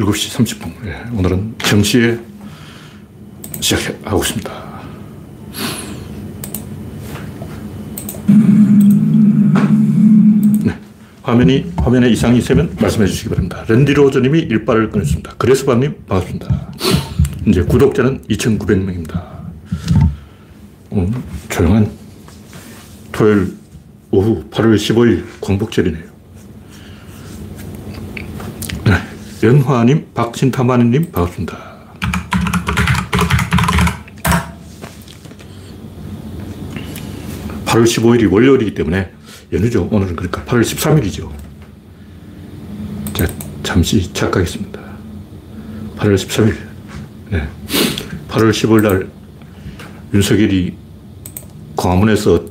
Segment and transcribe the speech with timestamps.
[0.00, 0.72] 7시 30분.
[0.86, 2.18] 예, 오늘은 정시에
[3.60, 4.70] 시작하고 있습니다.
[10.64, 10.78] 네,
[11.22, 13.64] 화면이, 화면에 이상이 있으면 말씀해 주시기 바랍니다.
[13.68, 15.34] 랜디 로저님이 일발을 끊었습니다.
[15.36, 16.72] 그레스방님, 반갑습니다.
[17.46, 19.22] 이제 구독자는 2,900명입니다.
[20.92, 21.90] 음, 조용한
[23.12, 23.54] 토요일
[24.10, 26.09] 오후 8월 15일 광복절이네요.
[29.42, 31.70] 연화님, 박신타마님 반갑습니다.
[37.64, 39.10] 8월 15일이 월요일이기 때문에
[39.52, 39.88] 연휴죠.
[39.90, 41.30] 오늘은 그러니까 8월 13일이죠.
[43.14, 43.26] 자,
[43.62, 44.78] 잠시 착각했습니다.
[45.96, 46.56] 8월 13일.
[47.30, 47.48] 네.
[48.28, 49.08] 8월 15일 날
[50.12, 50.74] 윤석열이
[51.76, 52.44] 광화문에서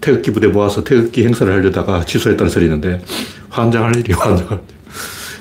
[0.00, 3.02] 태극기 부대 모아서 태극기 행사를 하려다가 취소했다는 소리 있는데
[3.48, 4.79] 환장할 일이 환장할 일.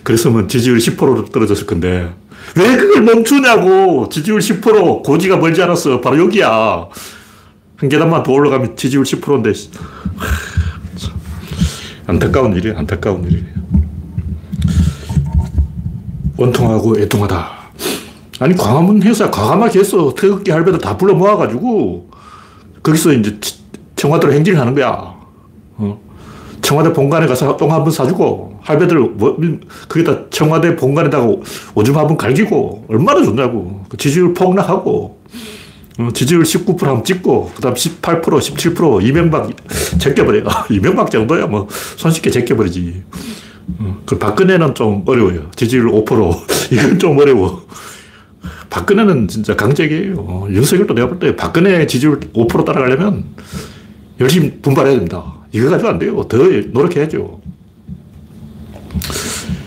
[0.10, 2.12] 그랬으면 지지율 10%로 떨어졌을 건데.
[2.56, 4.10] 왜 그걸 멈추냐고.
[4.10, 6.02] 지지율 10% 고지가 멀지 않았어.
[6.02, 6.88] 바로 여기야.
[7.76, 9.54] 한 계단만 더 올라가면 지지율 10%인데.
[12.08, 13.46] 안타까운 일이야 안타까운 일이에요.
[16.38, 17.60] 원통하고 애통하다.
[18.40, 22.10] 아니 광화문 행사 과감하게 했어 태극기 할배들 다 불러 모아가지고
[22.82, 23.38] 거기서 이제
[23.96, 24.90] 청와대로 행진을 하는 거야.
[24.90, 25.19] 어?
[26.70, 29.36] 청와대 본관에 가서 똥 한 번 사주고 할배들 뭐,
[29.90, 31.26] 거기다 청와대 본관에다가
[31.74, 33.84] 오줌 한 번 갈기고 얼마나 좋냐고.
[33.90, 35.20] 그 지지율 폭락하고
[35.98, 39.50] 어, 지지율 19% 한번 찍고 그 다음 18% 17% 이명박
[39.98, 40.44] 제껴버려.
[40.70, 41.68] 이명박 정도야 뭐.
[41.98, 43.02] 손쉽게 제껴버리지.
[43.80, 45.50] 어, 그 박근혜는 좀 어려워요.
[45.56, 46.38] 지지율 5%
[46.72, 47.64] 이건 좀 어려워.
[48.70, 49.56] 박근혜는 진짜
[50.18, 53.26] 어, 윤석열도 내가 볼 때 박근혜 지지율 5% 따라가려면
[54.20, 56.24] 열심히 분발해야 됩니다 이거 가지고 안 돼요.
[56.28, 57.42] 더 노력해야죠.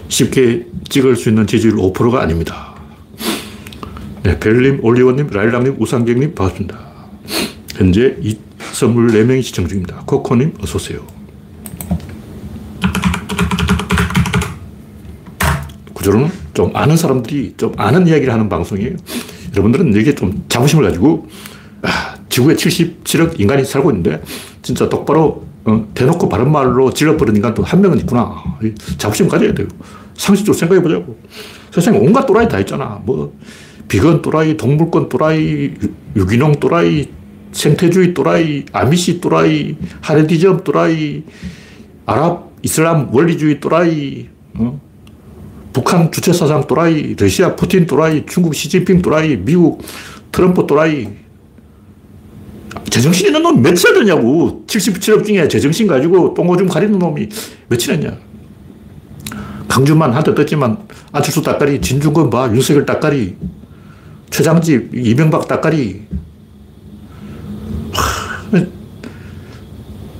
[0.09, 2.75] 쉽게 찍을 수 있는 지지율 5%가 아닙니다.
[4.23, 6.79] 네, 벨님, 올리원님, 라일락님, 우상경님 반갑습니다.
[7.75, 8.17] 현재
[8.73, 10.03] 24명이 시청 중입니다.
[10.07, 11.05] 코코님 어서오세요.
[15.95, 18.97] 구조로는 좀 아는 사람들이 좀 아는 이야기를 하는 방송이에요.
[19.53, 21.29] 여러분들은 여기에 좀 자부심을 가지고
[21.83, 24.23] 아, 지구에 77억 인간이 살고 있는데
[24.63, 28.42] 진짜 똑바로 어, 대놓고 바른 말로 질러버린 인간도 한 명은 있구나.
[28.98, 29.68] 자부심 가져야 돼요.
[30.17, 31.18] 상식적으로 생각해 보자고.
[31.70, 33.00] 세상에 온갖 또라이 다 있잖아.
[33.05, 33.34] 뭐,
[33.89, 35.74] 비건 또라이, 동물권 또라이,
[36.17, 37.08] 유기농 또라이,
[37.52, 41.23] 생태주의 또라이, 아미시 또라이, 하레디즘 또라이,
[42.06, 44.80] 아랍, 이슬람 원리주의 또라이, 어?
[45.73, 49.83] 북한 주체사상 또라이, 러시아 푸틴 또라이, 중국 시진핑 또라이, 미국
[50.30, 51.08] 트럼프 또라이,
[52.89, 54.65] 제정신 있는 놈이 며칠 되냐고.
[54.67, 57.29] 77억 중에 제정신 가지고 똥오줌 가리는 놈이
[57.69, 58.17] 며칠 했냐.
[59.69, 60.79] 강준만 한테 떴지만
[61.13, 63.37] 안철수 따까리, 진중권 봐, 윤석열 따까리,
[64.31, 66.03] 최장집, 이명박 따까리.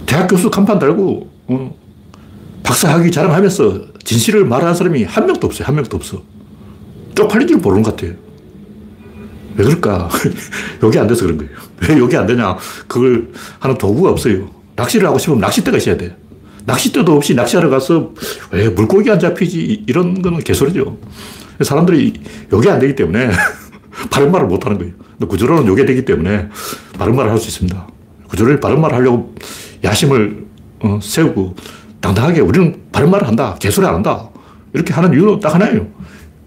[0.07, 1.77] 대학 교수 간판 달고, 어,
[2.63, 5.67] 박사학위 자랑하면서 진실을 말하는 사람이 한 명도 없어요.
[5.67, 6.23] 한 명도 없어.
[7.15, 8.15] 쪽팔린 줄 모르는 것 같아요.
[9.57, 10.09] 왜 그럴까?
[10.83, 11.53] 여기 안 돼서 그런 거예요.
[11.89, 12.57] 왜 여기 안 되냐?
[12.87, 14.49] 그걸 하는 도구가 없어요.
[14.77, 16.17] 낚시를 하고 싶으면 낚싯대가 있어야 돼.
[16.65, 18.13] 낚싯대도 없이 낚시하러 가서
[18.53, 19.85] 왜 물고기 안 잡히지?
[19.87, 20.97] 이런 거는 개소리죠.
[21.61, 22.15] 사람들이
[22.53, 23.31] 여기 안 되기 때문에
[24.11, 24.93] 바른 말을 못 하는 거예요.
[25.19, 26.49] 근데 구조론은 요게 되기 때문에
[26.99, 27.89] 바른 말을 할 수 있습니다.
[28.29, 29.35] 구조론이 바른 말을 하려고
[29.85, 30.47] 야심을
[30.81, 31.55] 어, 세우고
[32.01, 33.57] 당당하게 우리는 바른 말을 한다.
[33.61, 34.29] 개소리 안 한다.
[34.73, 35.87] 이렇게 하는 이유는 딱 하나예요.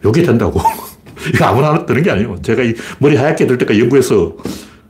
[0.03, 0.59] 요게 된다고.
[1.33, 2.41] 이거 아무나 되는 게 아니에요.
[2.41, 4.35] 제가 이 머리 하얗게 될 때까지 연구해서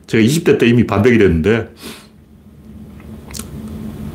[0.08, 1.70] 제가 20대 때 이미 반백이 됐는데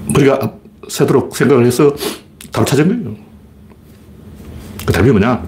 [0.07, 0.55] 머리가
[0.89, 1.95] 새도록 생각을 해서
[2.53, 3.17] 답을 찾은 거예요.
[4.87, 5.45] 그 답이 뭐냐?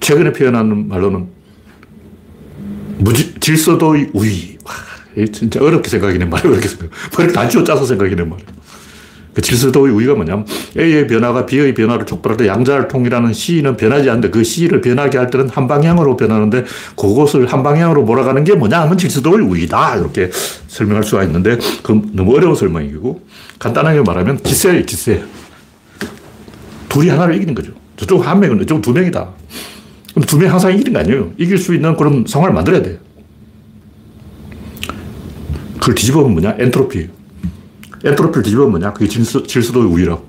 [0.00, 1.28] 최근에 표현하는 말로는
[2.98, 4.58] 무지, 질서도의 우위.
[4.64, 4.72] 와,
[5.32, 6.52] 진짜 어렵게 생각이네 말이에요.
[6.52, 6.90] 어렵게 생각.
[7.16, 8.57] 머리 단추 짜서 생각이네 말이에요.
[9.38, 10.44] 그 질서도의 우위가 뭐냐면
[10.76, 15.30] A의 변화가 B의 변화를 촉발할 때 양자를 통일하는 C는 변하지 않는데 그 C를 변하게 할
[15.30, 16.64] 때는 한 방향으로 변하는데
[16.96, 19.94] 그것을 한 방향으로 몰아가는 게 뭐냐 하면 질서도의 우위다.
[19.94, 20.28] 이렇게
[20.66, 23.22] 설명할 수가 있는데 그건 너무 어려운 설명이고
[23.60, 25.22] 간단하게 말하면 기세예요, 기세.
[26.88, 27.70] 둘이 하나를 이기는 거죠.
[27.96, 29.28] 저쪽 한 명은 이쪽 두 명이다.
[30.14, 31.30] 그럼 두명 항상 이기는 거 아니에요.
[31.38, 32.98] 이길 수 있는 그런 상황을 만들어야 돼
[35.78, 36.56] 그걸 뒤집어 보면 뭐냐?
[36.58, 37.17] 엔트로피.
[38.04, 38.92] 엔트로피를 뒤집으면 뭐냐?
[38.92, 40.26] 그게 질서, 질서도의 우위라고.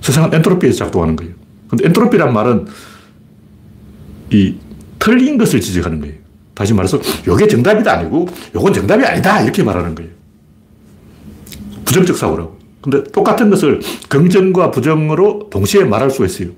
[0.00, 1.34] 세상은 엔트로피에서 작동하는 거예요.
[1.68, 2.66] 근데 엔트로피란 말은
[4.30, 4.56] 이
[4.98, 6.14] 틀린 것을 지적하는 거예요.
[6.54, 10.10] 다시 말해서 이게 정답이다 아니고 이건 정답이 아니다 이렇게 말하는 거예요.
[11.84, 12.58] 부정적 사고라고.
[12.80, 16.48] 근데 똑같은 것을 긍정과 부정으로 동시에 말할 수가 있어요.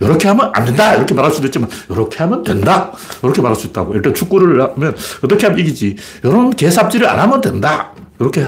[0.00, 0.94] 이렇게 하면 안 된다.
[0.94, 2.92] 이렇게 말할 수도 있지만, 이렇게 하면 된다.
[3.22, 3.94] 이렇게 말할 수 있다고.
[3.94, 5.96] 일단 축구를 하면 어떻게 하면 이기지.
[6.24, 7.92] 이런 개삽질을 안 하면 된다.
[8.18, 8.44] 이렇게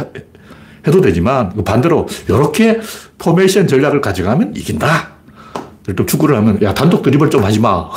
[0.86, 2.80] 해도 되지만, 그 반대로 이렇게
[3.18, 5.08] 포메이션 전략을 가져가면 이긴다.
[5.88, 7.88] 일단 축구를 하면, 야, 단독 드리블 좀 하지 마.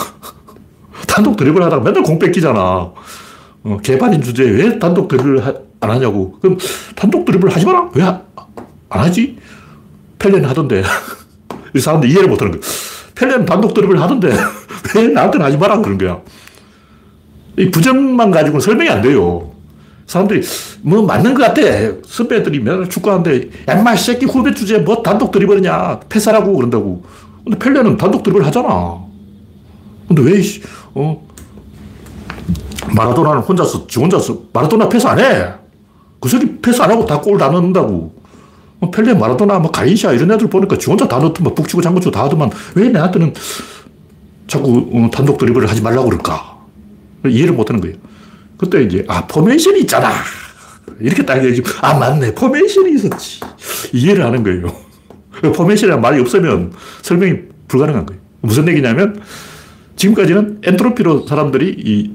[1.08, 2.60] 단독 드리블 하다가 맨날 공 뺏기잖아.
[2.60, 5.42] 어, 개발인 주제에 왜 단독 드리블
[5.80, 6.38] 안 하냐고.
[6.40, 6.58] 그럼
[6.96, 7.90] 단독 드리블 하지 마라.
[7.94, 8.04] 왜
[8.90, 9.38] 안 하지?
[10.20, 10.84] 펠레는 하던데.
[11.76, 12.62] 이 사람들 이해를 못 하는 거야.
[13.16, 14.30] 펠레는 단독 드립을 하던데
[14.96, 16.22] 왜 나한테는 하지 마라 그런 거야.
[17.58, 19.52] 이 부정만 가지고는 설명이 안 돼요.
[20.08, 20.42] 사람들이
[20.82, 21.62] 뭐 맞는 것 같아.
[22.06, 27.04] 선배들이 맨날 축구하는데 얌마 새끼 후배 주제에 뭐 단독 드리블이냐 패스하라고 그런다고.
[27.44, 28.98] 근데 펠레는 단독 드리블 하잖아.
[30.08, 30.42] 근데 왜,
[30.96, 31.28] 어,
[32.96, 35.50] 마라도나는 혼자서, 지 혼자서, 마라도나 패스 안 해.
[36.22, 38.16] 그 새끼 패스 안 하고 다 골 다 넣는다고.
[38.80, 42.24] 뭐 펠레, 마라도나, 뭐 가린샤 이런 애들 보니까 지 혼자 다 넣더만 북치고 장구치고 다
[42.24, 43.34] 하더만 왜 나한테는
[44.48, 46.58] 자꾸 어, 단독 드리블을 하지 말라고 그럴까?
[47.28, 47.98] 이해를 못 하는 거예요.
[48.58, 50.12] 그때 이제, 아, 포메이션이 있잖아.
[51.00, 51.64] 이렇게 딱 얘기지.
[51.82, 52.34] 아, 맞네.
[52.34, 53.40] 포메이션이 있었지.
[53.94, 54.74] 이해를 하는 거예요.
[55.54, 58.22] 포메이션이란 말이 없으면 설명이 불가능한 거예요.
[58.42, 59.22] 무슨 얘기냐면,
[59.96, 62.12] 지금까지는 엔트로피로 사람들이 이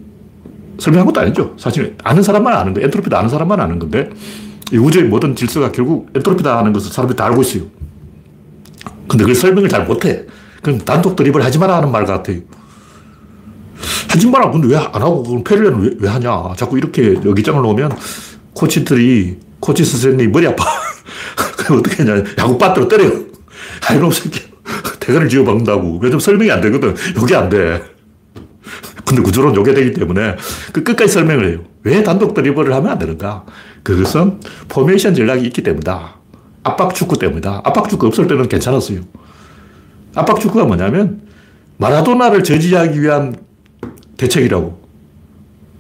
[0.79, 1.55] 설명한 것도 아니죠.
[1.59, 2.87] 사실 아는 사람만 아는 거예요.
[2.87, 4.11] 엔트로피도 아는 사람만 아는 건데,
[4.73, 7.65] 이 우주의 모든 질서가 결국 엔트로피다 하는 것을 사람들이 다 알고 있어요.
[9.07, 10.25] 근데 그걸 설명을 잘 못해.
[10.63, 12.39] 그럼 단독 드립을 하지 마라 하는 말 같아요.
[14.31, 14.51] 마라.
[14.51, 16.55] 근데 왜 안 하고, 그럼 페리는 왜, 왜 하냐.
[16.57, 17.93] 자꾸 이렇게 여기장을 놓으면
[18.55, 20.65] 코치들이, 코치 선생님이 머리 아파.
[21.57, 22.23] 그럼 어떻게 하냐.
[22.39, 23.13] 야구 빠뜨려 때려요.
[23.89, 24.41] 아, 이놈 새끼.
[25.01, 25.99] 대가리를 쥐어박는다고.
[26.01, 26.95] 왜냐면 설명이 안 되거든.
[27.17, 27.83] 요게 안 돼.
[29.05, 30.37] 근데 구조론 요게 되기 때문에
[30.73, 31.59] 그 끝까지 설명을 해요.
[31.83, 33.45] 왜 단독 드리블을 하면 안 되는가?
[33.83, 36.15] 그것은 포메이션 전략이 있기 때문이다.
[36.63, 37.63] 압박 축구 때문이다.
[37.65, 39.01] 압박 축구 없을 때는 괜찮았어요.
[40.15, 41.23] 압박 축구가 뭐냐면
[41.79, 43.37] 마라도나를 저지하기 위한
[44.23, 44.81] 대책이라고.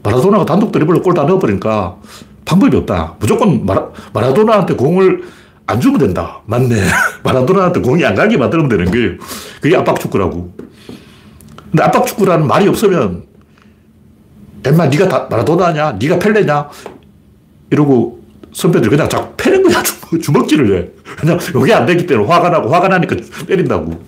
[0.02, 1.96] 마라도나가 단독 드리블로 골 다 넣어버리니까
[2.44, 3.14] 방법이 없다.
[3.20, 5.22] 무조건 마라, 마라도나한테 공을
[5.66, 6.40] 안 주면 된다.
[6.46, 6.74] 맞네.
[7.22, 9.12] 마라도나한테 공이 안 가게 만들면 되는 거예요.
[9.60, 10.52] 그게 압박 축구라고.
[11.70, 13.24] 근데 압박 축구라는 말이 없으면
[14.64, 15.92] 엠마 네가 다, 마라도나냐?
[16.00, 16.68] 네가 펠레냐?
[17.70, 18.20] 이러고
[18.52, 19.82] 선배들 그냥 자꾸 패는 거야.
[20.20, 20.88] 주먹질을 해.
[21.16, 23.16] 그냥 이게 안 되기 때문에 화가 나고 화가 나니까
[23.46, 24.02] 때린다고.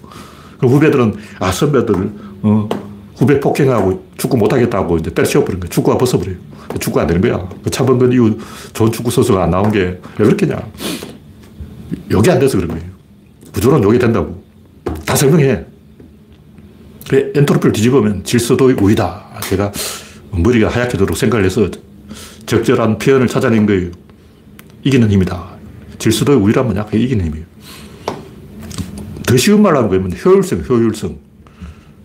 [0.59, 2.11] 그 후배들은 아 선배들
[2.43, 2.69] 어,
[3.25, 5.71] 후배 폭행하고 축구 못하겠다고 이제 때려치워버린 거야.
[5.71, 6.37] 축구가 벗어버려요.
[6.79, 7.49] 축구 안 되는 거야.
[7.63, 8.39] 그 차범근 이후
[8.75, 10.57] 좋은 축구 선수가 안 나온 게 왜 그렇겠냐.
[12.11, 12.85] 여기 안 돼서 그런 거예요.
[13.53, 14.43] 구조론 여기 된다고.
[15.07, 15.65] 다 설명해.
[17.09, 19.41] 그 엔트로피를 뒤집으면 질서도의 우위다.
[19.45, 19.73] 제가
[20.31, 21.69] 머리가 하얗게도록 생각을 해서
[22.45, 23.91] 적절한 표현을 찾아낸 거예요.
[24.83, 25.45] 이기는 힘이다.
[25.99, 26.85] 질서도의 우위란 뭐냐?
[26.85, 27.47] 그게 이기는 힘이에요.
[29.27, 31.24] 더 쉬운 말로 하면 효율성, 효율성.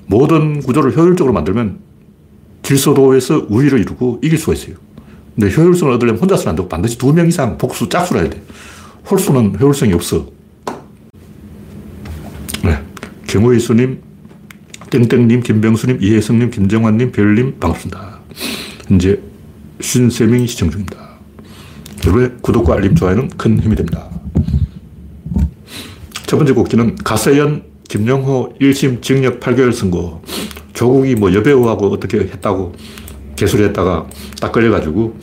[0.09, 1.77] 모든 구조를 효율적으로 만들면
[2.63, 4.75] 질서도에서 우위를 이루고 이길 수가 있어요.
[5.35, 8.41] 근데 효율성을 얻으려면 혼자서는 안 되고 반드시 두 명 이상 복수, 짝수라 해야 돼.
[9.09, 10.27] 홀수는 효율성이 없어.
[12.63, 12.79] 네.
[13.27, 14.01] 경호의 수님,
[14.89, 18.19] 땡땡님, 김병수님, 이혜성님, 김정환님, 별님, 반갑습니다.
[18.87, 19.19] 현재
[19.79, 20.97] 53명이 시청 중입니다.
[22.03, 24.09] 여러분의 구독과 알림, 좋아요는 큰 힘이 됩니다.
[26.25, 30.21] 첫 번째 곡기는 가세연, 김영호 1심 징역 8개월 선고.
[30.73, 32.73] 조국이 뭐 여배우하고 어떻게 했다고
[33.35, 34.07] 개소리 했다가
[34.39, 35.17] 딱 걸려가지고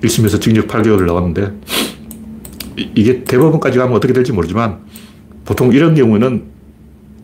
[0.00, 1.52] 1심에서 징역 8개월을 나왔는데
[2.94, 4.80] 이게 대법원까지 가면 어떻게 될지 모르지만
[5.44, 6.44] 보통 이런 경우는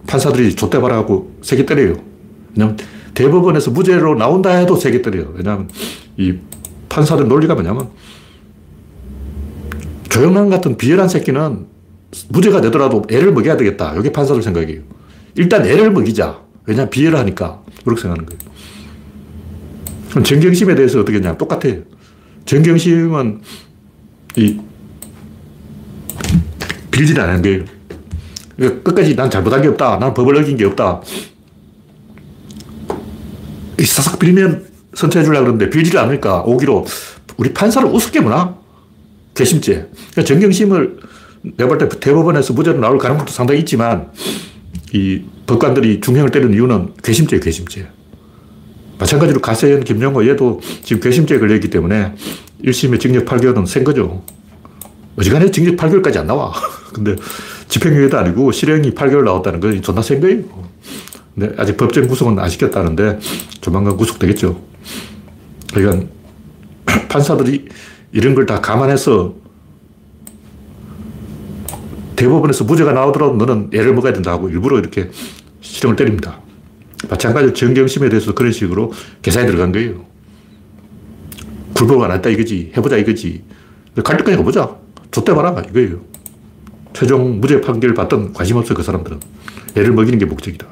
[0.07, 1.97] 판사들이 좆대 바라고 세게 때려요.
[2.55, 2.77] 왜냐면
[3.15, 5.33] 대법원에서 무죄로 나온다 해도 세게 때려요.
[5.35, 5.71] 왜냐하면
[6.19, 6.35] 이
[6.89, 7.89] 판사들 논리가 뭐냐면
[10.09, 11.70] 조영남 같은 비열한 새끼는
[12.29, 13.95] 무죄가 되더라도 애를 먹여야 되겠다.
[13.97, 14.83] 이게 판사들 생각이에요.
[15.37, 16.41] 일단 애를 먹이자.
[16.67, 17.63] 왜냐하면 비열하니까.
[17.85, 18.41] 그렇게 생각하는 거예요.
[20.11, 21.37] 그럼 정경심에 대해서 어떻게 했냐.
[21.37, 21.83] 똑같아요.
[22.45, 23.41] 정경심은
[24.37, 24.61] 이
[26.91, 27.65] 빌질 안 하는 거예요.
[28.57, 29.99] 그러니까 끝까지 난 잘못한 게 없다.
[29.99, 31.01] 난 법을 어긴 게 없다.
[33.79, 36.85] 사삭 빌면 선처해 주려고 그러는데 빌지를 않으니까 오기로
[37.37, 38.59] 우리 판사를 우습게 보나?
[39.35, 39.89] 개심죄.
[40.13, 41.01] 그러니까 정경심을
[41.43, 44.11] 내가 볼 때 대법원에서 무죄로 나올 가능성도 상당히 있지만
[44.93, 47.89] 이 법관들이 중형을 때리는 이유는 괘씸죄예요, 괘씸죄.
[48.99, 52.15] 마찬가지로 가세현, 김영호 얘도 지금 괘씸죄에 걸려있기 때문에
[52.65, 54.23] 1심에 징역 8개월은 센 거죠.
[55.17, 56.53] 어지간해 징역 8개월까지 안 나와.
[56.93, 57.17] 근데
[57.69, 60.43] 집행유예도 아니고 실형이 8개월 나왔다는 건 존나 센 거예요.
[61.35, 63.19] 근데 아직 법정 구속은 안 시켰다는데
[63.61, 64.61] 조만간 구속되겠죠.
[65.73, 66.07] 그러니까
[67.09, 67.67] 판사들이
[68.13, 69.35] 이런 걸 다 감안해서
[72.21, 75.11] 대법원에서 무죄가 나오더라도 너는 애를 먹어야 된다 고 일부러 이렇게
[75.63, 76.39] 실형을 때립니다.
[77.09, 80.05] 마찬가지로 정경심에 대해서 그런 식으로 계산이 들어간 거예요.
[81.75, 82.73] 굴복을 안 했다 이거지.
[82.77, 83.43] 해보자 이거지.
[84.05, 84.77] 갈 때까지 가보자.
[85.11, 86.01] 좆대 봐라 이거예요.
[86.93, 89.19] 최종 무죄 판결 받던 관심 없어 그 사람들은.
[89.77, 90.67] 애를 먹이는 게 목적이다.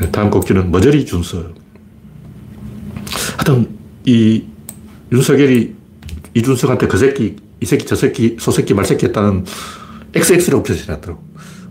[0.00, 1.52] 네, 다음 곡지는 머저리 준서.
[3.36, 3.68] 하여튼
[4.04, 4.42] 이
[5.12, 5.76] 윤석열이
[6.34, 9.44] 이준석한테 그 새끼, 이 새끼, 저 새끼, 소 새끼, 말 새끼 했다는
[10.14, 11.22] XX라고 표시해놨더라고.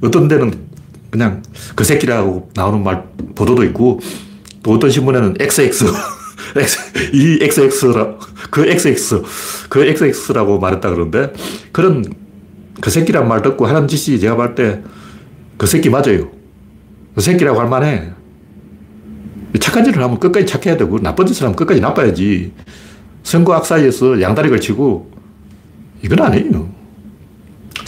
[0.01, 0.67] 어떤 데는
[1.09, 1.43] 그냥
[1.75, 3.03] 그 새끼라고 나오는 말,
[3.35, 3.99] 보도도 있고,
[4.63, 5.85] 또 어떤 신문에는 XX,
[7.13, 8.15] 이 XX라,
[8.51, 9.23] 그 XX,
[9.69, 11.33] 그 XX라고 말했다 그러는데,
[11.71, 12.05] 그런
[12.81, 16.29] 그 새끼란 말 듣고 하는 짓이 제가 볼때그 새끼 맞아요.
[17.15, 18.11] 그 새끼라고 할 만해.
[19.59, 22.51] 착한 짓을 하면 끝까지 착해야 되고, 나쁜 짓을 하면 끝까지 나빠야지.
[23.23, 25.11] 선거 악사이에서 양다리 걸치고,
[26.03, 26.76] 이건 아니에요.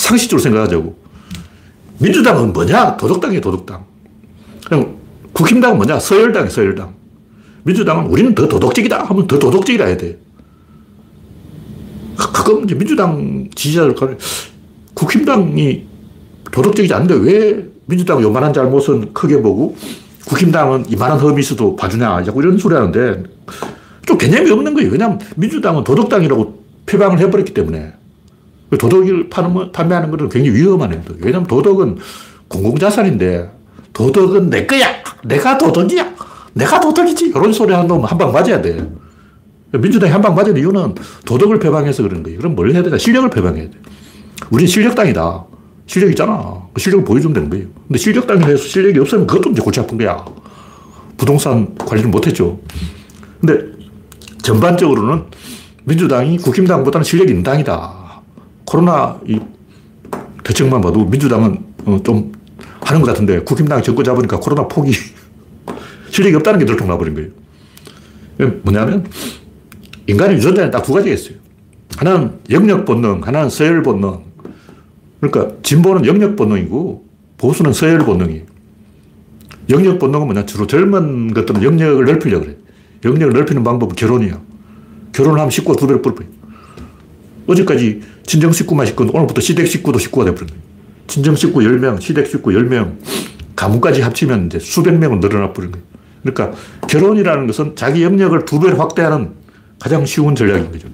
[0.09, 0.97] 상식적으로 생각하자고.
[1.99, 2.97] 민주당은 뭐냐?
[2.97, 3.85] 도덕당이에요, 도덕당.
[4.65, 4.97] 그냥
[5.33, 5.99] 국힘당은 뭐냐?
[5.99, 6.93] 서열당이에요, 서열당.
[7.63, 10.17] 민주당은 우리는 더 도덕적이다 하면 더 도덕적이라 해야 돼.
[12.17, 13.95] 가끔 이제 민주당 지지자들
[14.93, 15.85] 국힘당이
[16.51, 19.75] 도덕적이지 않은데 왜 민주당은 요만한 잘못은 크게 보고
[20.25, 22.23] 국힘당은 이만한 험이 있어도 봐주냐.
[22.23, 23.23] 자꾸 이런 소리 하는데
[24.05, 24.91] 좀 개념이 없는 거예요.
[24.91, 27.98] 왜냐하면 민주당은 도덕당이라고 표방을 해버렸기 때문에.
[28.77, 31.17] 도덕을 파는, 판매하는 것은 굉장히 위험한 행동.
[31.21, 31.97] 왜냐하면 도덕은
[32.47, 33.49] 공공자산인데
[33.93, 34.87] 도덕은 내 거야.
[35.23, 36.13] 내가 도덕이야.
[36.53, 37.27] 내가 도덕이지.
[37.29, 38.87] 이런 소리 하는 놈은 한방 맞아야 돼.
[39.71, 40.95] 민주당이 한 방 맞은 이유는
[41.25, 42.39] 도덕을 표방해서 그런 거예요.
[42.39, 42.97] 그럼 뭘 해야 되나?
[42.97, 43.71] 실력을 표방해야 돼.
[44.49, 45.45] 우린 실력당이다.
[45.85, 46.61] 실력 있잖아.
[46.73, 47.65] 그 실력을 보여주면 되는 거예요.
[47.87, 50.23] 근데 실력당이 해서 실력이 없으면 그것도 이제 골치 아픈 거야.
[51.17, 52.59] 부동산 관리를 못했죠.
[53.41, 53.59] 근데
[54.41, 55.23] 전반적으로는
[55.85, 57.98] 민주당이 국힘당보다는 실력이 있는 당이다.
[58.69, 59.39] 코로나 이
[60.43, 62.31] 대책만 봐도 민주당은 어, 좀
[62.81, 64.91] 하는 것 같은데 국힘당이 정권 잡으니까 코로나 폭이
[66.11, 68.51] 실력이 없다는 게 들통나버린 거예요.
[68.61, 69.07] 뭐냐면
[70.05, 71.35] 인간의 유전자는 딱 두 가지가 있어요.
[71.97, 74.19] 하나는 영역 본능, 하나는 서열 본능.
[75.19, 77.05] 그러니까 진보는 영역 본능이고
[77.37, 78.43] 보수는 서열 본능이에요.
[79.69, 80.45] 영역 본능은 뭐냐?
[80.45, 82.55] 주로 젊은 것들은 영역을 넓히려고 그래.
[83.03, 84.39] 영역을 넓히는 방법은 결혼이야.
[85.11, 86.38] 결혼을 하면 식구가 두 배로 뿔 거예요.
[87.49, 90.61] 어제까지 친정 식구만 식구는 오늘부터 시댁 식구도 식구가 돼버린 거예요.
[91.07, 92.97] 친정 식구 10명, 시댁 식구 10명,
[93.55, 95.85] 가문까지 합치면 이제 수백 명은 늘어나 버린 거예요.
[96.21, 99.31] 그러니까 결혼이라는 것은 자기 영역을 두 배로 확대하는
[99.79, 100.87] 가장 쉬운 전략인 거죠.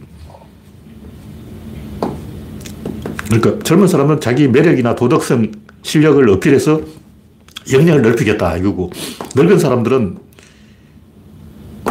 [3.26, 6.82] 그러니까 젊은 사람은 자기 매력이나 도덕성, 실력을 어필해서
[7.74, 8.92] 영역을 넓히겠다 이거고
[9.36, 10.18] 늙은 사람들은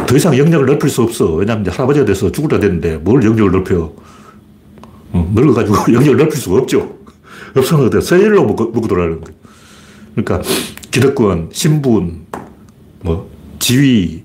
[0.07, 1.33] 더 이상 영역을 넓힐 수 없어.
[1.33, 3.91] 왜냐하면 할아버지가 돼서 때 됐는데 뭘 영역을 넓혀.
[5.15, 6.97] 어, 늙어가지고 영역을 넓힐 수가 없죠.
[7.55, 8.01] 없으면 어때?
[8.01, 9.37] 서열로 먹고, 먹고 돌아가는 거예요.
[10.13, 10.41] 그러니까
[10.91, 12.25] 기득권, 신분,
[13.01, 13.29] 뭐
[13.59, 14.23] 지위,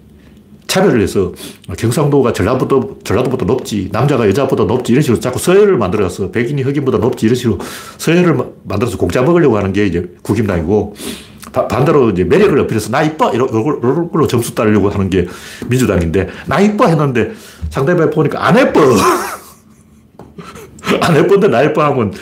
[0.66, 1.32] 차별을 해서
[1.76, 7.26] 경상도가 전라도보다, 전라도보다 높지, 남자가 여자보다 높지, 이런 식으로 자꾸 서열을 만들어서 백인이 흑인보다 높지,
[7.26, 7.59] 이런 식으로
[7.99, 10.94] 서열을 만들어서 공짜 먹으려고 하는 게 이제 국임당이고,
[11.52, 13.32] 바, 반대로 이제 매력을 어필해서 나 이뻐!
[13.32, 15.26] 이런 걸로 점수 따려고 하는 게
[15.68, 16.87] 민주당인데, 나 이뻐!
[16.87, 17.32] 했는데
[17.70, 18.80] 상대방 보니까 안 예뻐!
[21.00, 22.12] 안 예쁜데 나 예뻐 하면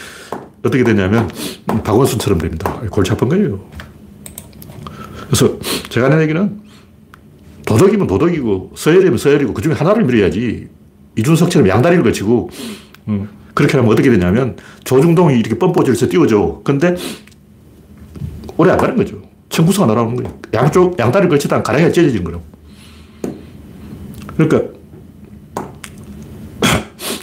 [0.62, 1.28] 어떻게 되냐면
[1.66, 2.80] 박원순처럼 됩니다.
[2.90, 3.60] 골치 아픈 거예요.
[5.26, 5.58] 그래서
[5.88, 6.60] 제가 하는 얘기는
[7.66, 10.68] 도덕이면 도덕이고 서열이면 서열이고 그 중에 하나를 밀어야지
[11.16, 12.50] 이준석처럼 양다리를 거치고
[13.08, 16.62] 음, 그렇게 하면 어떻게 되냐면 조중동이 이렇게 뻔뽀질해서 띄워줘.
[16.64, 16.94] 근데
[18.56, 19.20] 오래 안 가는 거죠.
[19.48, 20.38] 청구서가 날아오는 거예요.
[20.54, 22.44] 양쪽, 양다리를 걸치다가 가랑이가 찢어지는 거라고.
[24.37, 24.77] 그러니까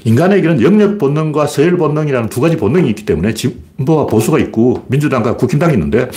[0.06, 5.74] 인간에게는 영역 본능과 서열 본능이라는 두 가지 본능이 있기 때문에 진보와 보수가 있고 민주당과 국힘당이
[5.74, 6.10] 있는데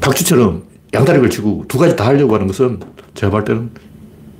[0.00, 0.62] 박쥐처럼
[0.94, 2.78] 양다리 걸치고 두 가지 다 하려고 하는 것은
[3.14, 3.70] 제가 볼 때는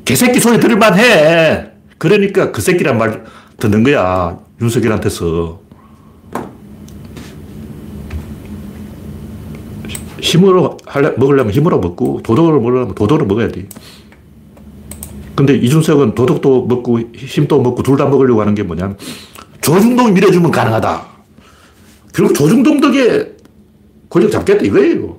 [0.05, 1.71] 개새끼 소리 들을만 해.
[1.99, 3.25] 그러니까 그 새끼란 말
[3.59, 4.39] 듣는 거야.
[4.61, 5.65] 윤석열한테서.
[10.21, 10.77] 힘으로
[11.17, 13.67] 먹으려면 힘으로 먹고 도덕으로 먹으려면 도덕으로 먹어야 돼.
[15.35, 18.97] 근데 이준석은 도덕도 먹고 힘도 먹고 둘 다 먹으려고 하는 게 뭐냐면
[19.61, 21.07] 조중동이 밀어주면 가능하다.
[22.13, 23.35] 결국 조중동 덕에
[24.09, 25.17] 권력 잡겠다 이거예요.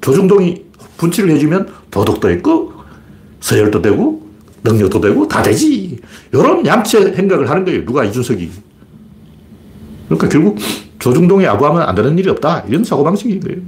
[0.00, 0.64] 조중동이
[0.96, 2.72] 분치를 해주면 도덕도 있고
[3.40, 4.26] 서열도 되고
[4.64, 5.98] 능력도 되고 다 되지.
[6.32, 7.84] 이런 얌체 생각을 하는 거예요.
[7.84, 8.50] 누가 이준석이.
[10.08, 10.58] 그러니까 결국
[10.98, 12.64] 조중동이 아부하면 안 되는 일이 없다.
[12.68, 13.60] 이런 사고방식인 거예요.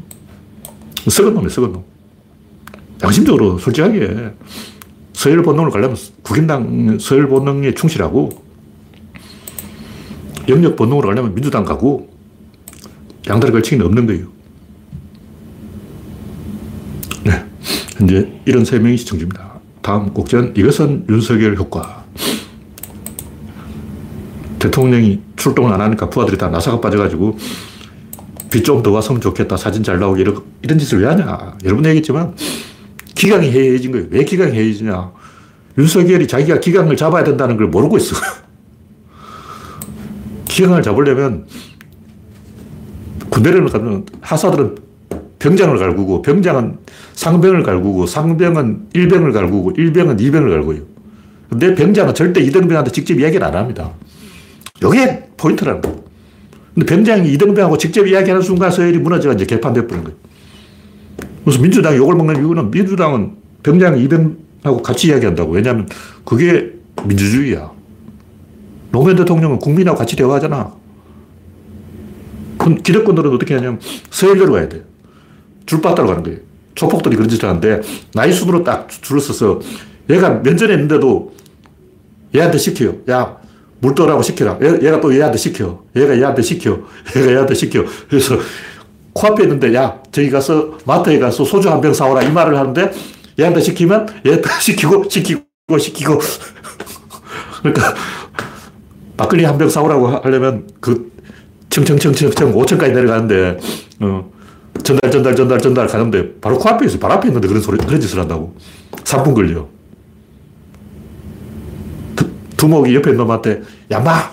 [1.08, 1.84] 썩은 놈이에요, 썩은 놈.
[3.02, 4.32] 양심적으로 솔직하게
[5.16, 8.44] 서열 본능을 가려면 국민당 서열 본능에 충실하고
[10.46, 12.10] 영역 본능으로 가려면 민주당 가고
[13.26, 14.26] 양다리 걸치기는 없는 거예요.
[17.24, 17.44] 네.
[18.02, 19.58] 이제 이런 세 명이 시청자입니다.
[19.80, 22.04] 다음 곡전 이것은 윤석열 효과.
[24.58, 27.38] 대통령이 출동을 안 하니까 부하들이 다 나사가 빠져가지고
[28.50, 29.56] 비 좀 더 왔으면 좋겠다.
[29.56, 30.20] 사진 잘 나오게.
[30.20, 31.56] 이런, 이런 짓을 왜 하냐.
[31.64, 32.34] 여러분 얘기했지만
[33.16, 34.06] 기강이 해해진 거예요.
[34.10, 35.10] 왜 기강이 해해지냐.
[35.78, 38.14] 윤석열이 자기가 기강을 잡아야 된다는 걸 모르고 있어.
[40.46, 41.46] 기강을 잡으려면
[43.30, 44.76] 군대를 가면 하사들은
[45.38, 46.78] 병장을 갈구고 병장은
[47.14, 50.82] 상병을 갈구고 상병은 일병을 갈구고 일병은 이병을 갈구요.
[51.50, 53.92] 근데 병장은 절대 이등병한테 직접 이야기를 안 합니다.
[54.78, 56.04] 이게 포인트라는 거
[56.74, 60.25] 근데 병장이 이등병하고 직접 이야기하는 순간 서열이 무너져 이제 개판돼 버린 거예요.
[61.46, 65.52] 그래서 민주당이 욕을 먹는 이유는 민주당은 병장 이병하고 같이 이야기한다고.
[65.52, 65.88] 왜냐하면
[66.24, 66.72] 그게
[67.04, 67.70] 민주주의야.
[68.90, 70.74] 노무현 대통령은 국민하고 같이 대화하잖아.
[72.82, 73.78] 기득권들은 어떻게 하냐면
[74.10, 74.82] 서열대로 가야 돼.
[75.66, 76.40] 줄빠따로 가는 거예요.
[76.74, 77.80] 초폭들이 그런 짓을 하는데
[78.12, 79.60] 나이 순으로 딱 줄을 서서
[80.10, 81.32] 얘가 면전에 있는데도
[82.34, 82.96] 얘한테 시켜요.
[83.08, 83.36] 야,
[83.78, 84.58] 물 떠라고 시켜라.
[84.62, 85.84] 얘, 가또 얘한테 시켜.
[85.94, 86.80] 얘가 얘한테 시켜.
[87.14, 87.84] 얘가 얘한테 시켜.
[88.08, 88.36] 그래서
[89.16, 92.92] 코앞에 있는데 야, 저기 가서 마트에 가서 소주 한 병 사오라 이 말을 하는데
[93.38, 96.20] 얘한테 시키면 얘한테 시키고 시키고 시키고.
[97.62, 97.94] 그러니까
[99.16, 101.10] 막걸리 한 병 사오라고 하려면 그
[101.70, 103.58] 청청청청청 5천까지 내려가는데
[104.00, 104.30] 어,
[104.82, 106.98] 전달 전달 전달 전달 가는데 바로 코앞에 있어.
[106.98, 108.54] 바로 앞에 있는데 그런 소리 그런 짓을 한다고.
[109.04, 109.66] 3분 걸려.
[112.56, 114.32] 두, 목이 옆에 놈한테 야마!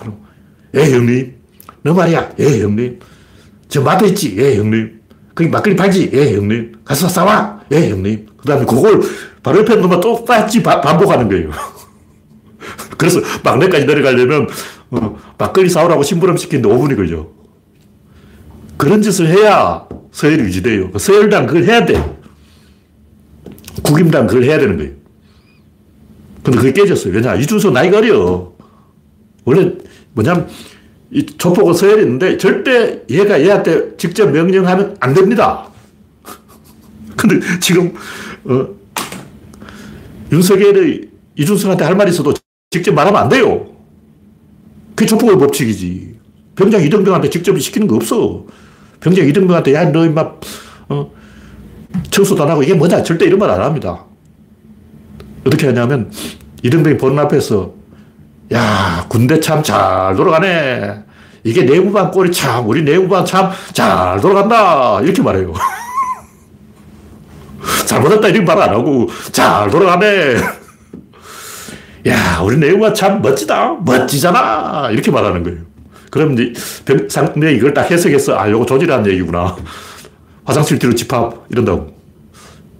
[0.74, 1.34] 예 형님.
[1.82, 2.32] 너 말이야.
[2.40, 2.98] 예 형님
[3.74, 5.00] 저 마트 있지 예 형님
[5.34, 9.00] 거기 막걸리 팔지 예 형님 가서 싸와 예 형님 그 다음에 그걸
[9.42, 11.50] 바로 옆에 놈만 똑같이 바, 반복하는 거예요
[12.96, 14.48] 그래서 막내까지 내려가려면
[14.90, 17.26] 어, 막걸리 사오라고 심부름 시키는데 5분이 걸려.
[18.76, 20.92] 그런 짓을 해야 서열이 유지돼요.
[20.92, 22.16] 그 서열당 그걸 해야 돼.
[23.82, 24.92] 국임당 그걸 해야 되는 거예요.
[26.44, 27.12] 근데 그게 깨졌어요.
[27.12, 27.34] 왜냐?
[27.34, 28.52] 이준석 나이가 어려.
[29.44, 29.72] 원래
[30.12, 30.48] 뭐냐면
[31.14, 35.68] 이 조폭은 서열이 있는데 절대 얘가 얘한테 직접 명령하면 안 됩니다.
[37.16, 37.94] 근데 지금
[38.44, 38.68] 어,
[40.32, 42.34] 윤석열이 이준석한테 할 말이 있어도
[42.70, 43.66] 직접 말하면 안 돼요.
[44.96, 46.14] 그게 조폭의 법칙이지.
[46.56, 48.44] 병장 이등병한테 직접 시키는 거 없어.
[49.00, 50.32] 병장 이등병한테, 야, 너 임마,
[50.88, 51.12] 어,
[52.10, 53.02] 청소도 안 하고 이게 뭐냐.
[53.02, 54.04] 절대 이런 말 안 합니다.
[55.44, 56.10] 어떻게 하냐면,
[56.62, 57.74] 이등병이 보는 앞에서,
[58.52, 61.02] 야, 군대 참 잘 돌아가네.
[61.44, 65.00] 이게 내부반 꼴이 참, 우리 내부반 참 잘 돌아간다.
[65.02, 65.52] 이렇게 말해요.
[67.86, 70.36] 잘못했다 이런 말 안 하고, 잘 돌아가네.
[72.08, 73.76] 야, 우리 내부가 참 멋지다.
[73.84, 74.90] 멋지잖아.
[74.92, 75.58] 이렇게 말하는 거예요.
[76.10, 76.52] 그럼 이제
[77.08, 79.56] 상대 이걸 딱 해석해서, 아, 요거 조지라는 얘기구나.
[80.44, 81.93] 화장실 뒤로 집합, 이런다고.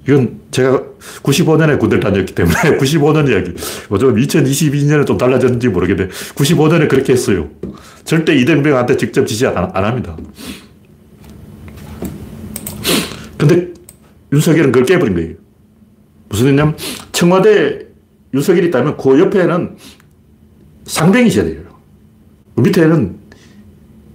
[0.07, 0.83] 이건 제가
[1.23, 3.55] 95년에 군대를 다녔기 때문에 95년 이야기.
[3.90, 7.49] 요즘 2022년에 좀 달라졌는지 모르겠는데 95년에 그렇게 했어요.
[8.05, 10.17] 절대 이등병한테 직접 지시 안, 안 합니다.
[13.38, 13.73] 근데
[14.33, 15.35] 윤석열은 그걸 깨버린 거예요.
[16.29, 16.77] 무슨 얘기냐면
[17.12, 17.87] 청와대
[18.35, 19.77] 윤석열이 있다면 그 옆에는
[20.85, 21.62] 상병이 있어야 돼요.
[22.55, 23.17] 그 밑에는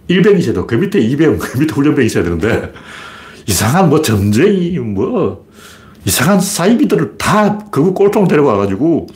[0.07, 2.73] 일병이 있어야 되고, 그 밑에 이병, 그 밑에 훈련병이 있어야 되는데,
[3.47, 5.47] 이상한 뭐 점쟁이, 뭐,
[6.05, 9.07] 이상한 사이비들을 다 그거 꼴통 데려와가지고,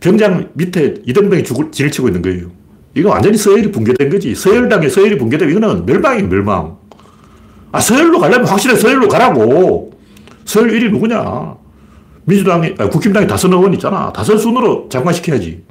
[0.00, 2.50] 병장 밑에 이등병이 죽을, 진을 치고 있는 거예요.
[2.94, 4.34] 이거 완전히 서열이 붕괴된 거지.
[4.34, 6.76] 서열당에 서열이 붕괴되면 이거는 멸망이에요, 멸망.
[7.70, 9.92] 아, 서열로 가려면 확실히 서열로 가라고.
[10.44, 11.54] 서열 1위 누구냐.
[12.24, 14.12] 민주당이, 아 국힘당이 다섯 의원 있잖아.
[14.12, 15.62] 다섯 순으로 장관시켜야지.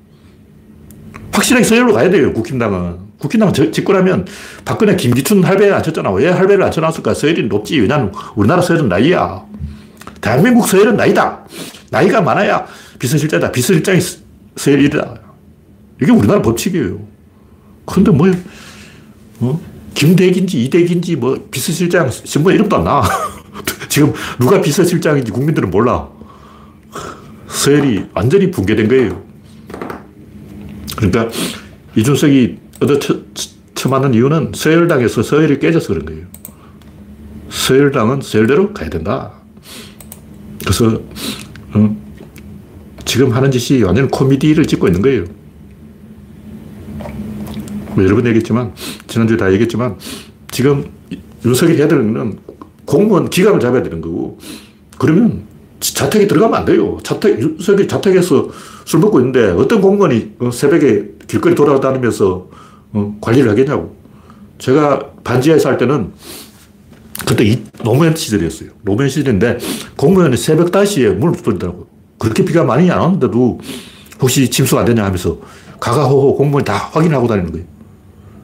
[1.32, 3.08] 확실하게 서열로 가야 돼요, 국힘당은.
[3.20, 4.26] 국힘당은 집권하면
[4.64, 6.12] 박근혜, 김기춘 할배를 안 쳤잖아.
[6.12, 7.14] 왜 할배를 안 쳐놨을까?
[7.14, 7.80] 서열이 높지.
[7.80, 9.47] 왜냐면 우리나라 서열은 나이야.
[10.22, 11.46] 대한민국 서열은 나이다.
[11.90, 12.66] 나이가 많아야
[13.00, 13.52] 비서실장이다.
[13.52, 14.00] 비서실장이
[14.56, 15.16] 서열이다.
[16.02, 17.00] 이게 우리나라 법칙이에요.
[17.86, 18.28] 근데 뭐,
[19.40, 19.62] 어?
[19.94, 23.02] 김대기인지 이대기인지 뭐 비서실장 신문 이름도 안 나.
[23.90, 26.08] 지금 누가 비서실장인지 국민들은 몰라.
[27.48, 29.24] 서열이 완전히 붕괴된 거예요.
[30.98, 31.30] 그러니까
[31.96, 36.26] 이준석이 얻어쳐맞는 이유는 서열당에서 서열이 깨져서 그런 거예요.
[37.50, 39.32] 서열당은 서열대로 가야 된다.
[40.68, 41.00] 그래서
[41.74, 41.98] 어,
[43.06, 45.24] 지금 하는 짓이 완전 코미디를 찍고 있는 거예요.
[47.96, 48.74] 뭐 여러 번 얘기했지만
[49.08, 49.96] 지난주에 다 얘기했지만
[50.52, 50.86] 지금
[51.46, 52.40] 윤석이 해야 되는 건
[52.84, 54.38] 공무원 기강을 잡아야 되는 거고
[54.98, 55.44] 그러면
[55.80, 56.98] 자택에 들어가면 안 돼요.
[57.02, 58.50] 자택, 윤석이 자택에서
[58.84, 62.50] 술 먹고 있는데 어떤 공무원이 어, 새벽에 길거리 돌아다니면서
[62.92, 63.96] 어, 관리를 하겠냐고.
[64.58, 66.12] 제가 반지하에 살 때는
[67.26, 68.70] 그때 이 노무현 시절이었어요.
[68.84, 69.58] 노무현 시절인데
[69.96, 71.86] 공무원이 새벽 5시에 문을 두드리더라고요.
[72.20, 73.60] 그렇게 비가 많이 안 오는데도
[74.20, 75.38] 혹시 침수가 안 되냐 하면서
[75.80, 77.66] 가가호호 공무원이 다 확인하고 다니는 거예요.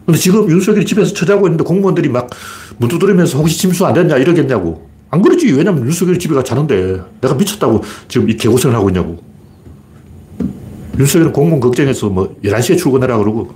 [0.06, 2.30] 근데 지금 윤석열이 집에서 처자고 있는데 공무원들이 막
[2.78, 4.90] 문 두드리면서 혹시 침수 안 됐냐 이러겠냐고.
[5.10, 5.52] 안 그러지.
[5.54, 9.18] 왜냐면 윤석열이 집에 가 자는데 내가 미쳤다고 지금 이 개고생을 하고 있냐고.
[11.00, 13.54] 윤석열은 공무원 걱정해서 뭐 11시에 출근하라 그러고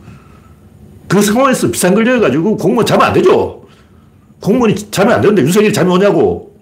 [1.08, 3.64] 그 상황에서 비싼 걸려가지고 공무원 자면 안 되죠.
[4.42, 6.56] 공무원이 자면 안 되는데 윤석열이 잠이 오냐고.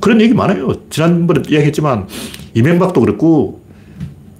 [0.00, 0.72] 그런 얘기 많아요.
[0.88, 2.08] 지난번에 이야기했지만
[2.54, 3.60] 이명박도 그렇고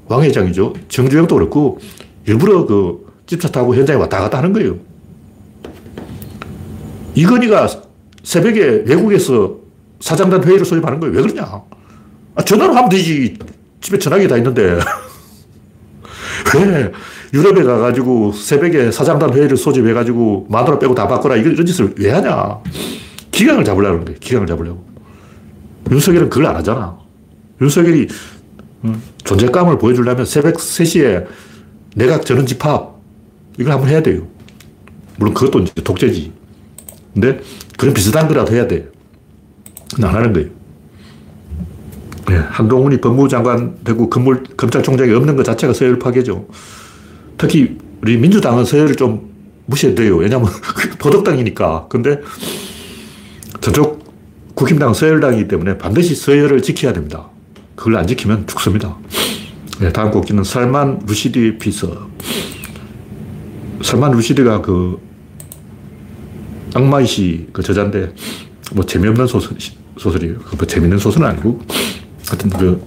[0.06, 0.72] 왕 회장이죠.
[0.88, 1.78] 정주영도 그렇고
[2.26, 4.76] 일부러 그 집차 타고 현장에 왔다 갔다 하는 거예요.
[7.14, 7.68] 이건희가
[8.22, 9.56] 새벽에 외국에서
[10.00, 11.14] 사장단 회의를 소집하는 거예요.
[11.14, 11.62] 왜 그러냐?
[12.34, 13.36] 아, 전화로 하면 되지.
[13.80, 14.78] 집에 전화기 다 있는데.
[16.58, 16.90] 왜
[17.32, 21.36] 유럽에 가가지고 새벽에 사장단 회의를 소집해가지고 마누라 빼고 다 바꿔라.
[21.36, 22.58] 이런 짓을 왜 하냐?
[23.30, 24.18] 기강을 잡으려고 하는 거예요.
[24.18, 24.84] 기강을 잡으려고.
[25.90, 26.98] 윤석열은 그걸 안 하잖아.
[27.60, 28.08] 윤석열이
[28.84, 31.26] 음, 존재감을 보여주려면 새벽 3시에
[31.94, 32.96] 내각 전원 집합
[33.58, 34.26] 이걸 한번 해야 돼요.
[35.18, 36.32] 물론 그것도 이제 독재지.
[37.12, 37.40] 근데
[37.76, 38.88] 그런 비슷한 거라도 해야 돼.
[40.02, 40.48] 안 하는 거예요.
[42.30, 46.46] 네, 한동훈이 법무부 장관 되고 건물, 검찰총장이 없는 것 자체가 서열 파괴죠.
[47.36, 49.32] 특히 우리 민주당은 서열을 좀
[49.66, 50.16] 무시해도 돼요.
[50.16, 50.48] 왜냐면
[51.00, 51.86] 도덕당이니까.
[51.88, 52.20] 근데
[53.60, 54.04] 저쪽
[54.54, 57.28] 국힘당은 서열당이기 때문에 반드시 서열을 지켜야 됩니다.
[57.74, 58.96] 그걸 안 지키면 죽습니다.
[59.80, 62.08] 네, 다음 곡지는 살만 루시디 피서.
[63.82, 65.00] 살만 루시드가 그
[66.74, 68.12] 악마이시 그 저자인데
[68.72, 69.56] 뭐 재미없는 소설,
[69.98, 70.36] 소설이에요.
[70.56, 71.60] 뭐 재밌는 소설은 아니고
[72.30, 72.80] 하여튼 그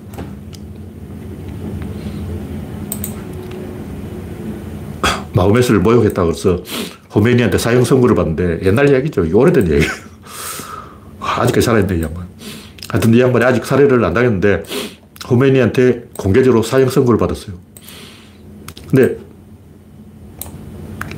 [5.33, 6.63] 마호메스를 모욕했다고 해서
[7.13, 9.25] 호메니한테 사형 선고를 받는데 옛날 이야기죠.
[9.25, 9.91] 이게 오래된 얘기예요.
[11.19, 12.27] 아직까지 살아있는 이 양반.
[12.89, 14.63] 하여튼 이 양반이 아직 살해를 안 당했는데
[15.29, 17.55] 호메니한테 공개적으로 사형 선고를 받았어요.
[18.89, 19.17] 근데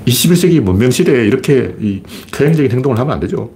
[0.06, 3.52] 21세기 문명 시대에 이렇게 이 퇴행적인 행동을 하면 안 되죠.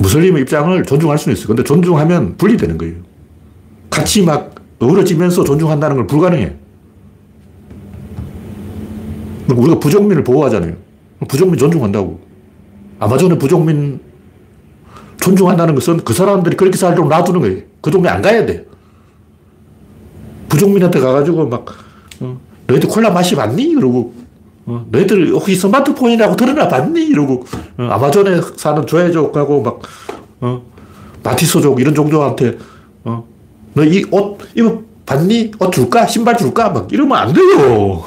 [0.00, 1.48] 무슬림의 입장을 존중할 수는 있어요.
[1.48, 2.94] 근데 존중하면 분리되는 거예요.
[3.90, 6.54] 같이 막 어우러지면서 존중한다는 건 불가능해.
[9.48, 10.74] 우리가 부족민을 보호하잖아요.
[11.26, 12.20] 부족민 존중한다고.
[13.00, 14.00] 아마존의 부족민
[15.20, 17.62] 존중한다는 것은 그 사람들이 그렇게 살도록 놔두는 거예요.
[17.80, 18.66] 그 동네 안 가야 돼.
[20.48, 21.66] 부족민한테 가가지고 막,
[22.20, 23.74] 어, 너희들 콜라 맛이 맞니?
[23.74, 24.14] 그러고
[24.68, 27.06] 어, 너희들 혹시 스마트폰이라고 들어나 봤니?
[27.06, 27.44] 이러고,
[27.78, 29.80] 어, 아마존에 사는 조회족하고 막,
[30.40, 30.62] 어,
[31.22, 32.58] 마티소족 이런 종족한테,
[33.04, 33.24] 어,
[33.74, 35.52] 너 이 옷, 이거 봤니?
[35.58, 36.06] 옷 줄까?
[36.06, 36.68] 신발 줄까?
[36.70, 38.02] 막 이러면 안 돼요.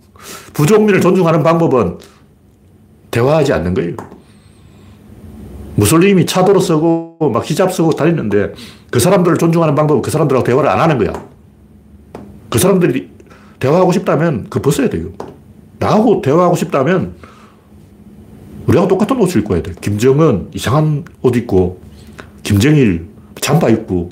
[0.54, 1.98] 부족민을 존중하는 방법은
[3.10, 3.94] 대화하지 않는 거예요.
[5.74, 8.54] 무슬림이 차도로 쓰고 막 히잡 쓰고 다니는데
[8.90, 11.12] 그 사람들을 존중하는 방법은 그 사람들하고 대화를 안 하는 거야.
[12.48, 13.10] 그 사람들이
[13.60, 15.08] 대화하고 싶다면 그 벗어야 돼요.
[15.78, 17.14] 나하고 대화하고 싶다면
[18.66, 19.72] 우리하고 똑같은 옷을 입고 해야 돼.
[19.80, 21.80] 김정은 이상한 옷 입고,
[22.42, 23.06] 김정일
[23.40, 24.08] 잠바 입고,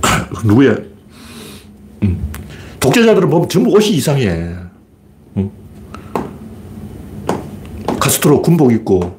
[0.44, 0.76] 누구야?
[2.02, 2.32] 음.
[2.80, 4.54] 독재자들은 보면 전부 옷이 이상해.
[5.36, 5.50] 음.
[8.00, 9.18] 카스트로 군복 입고,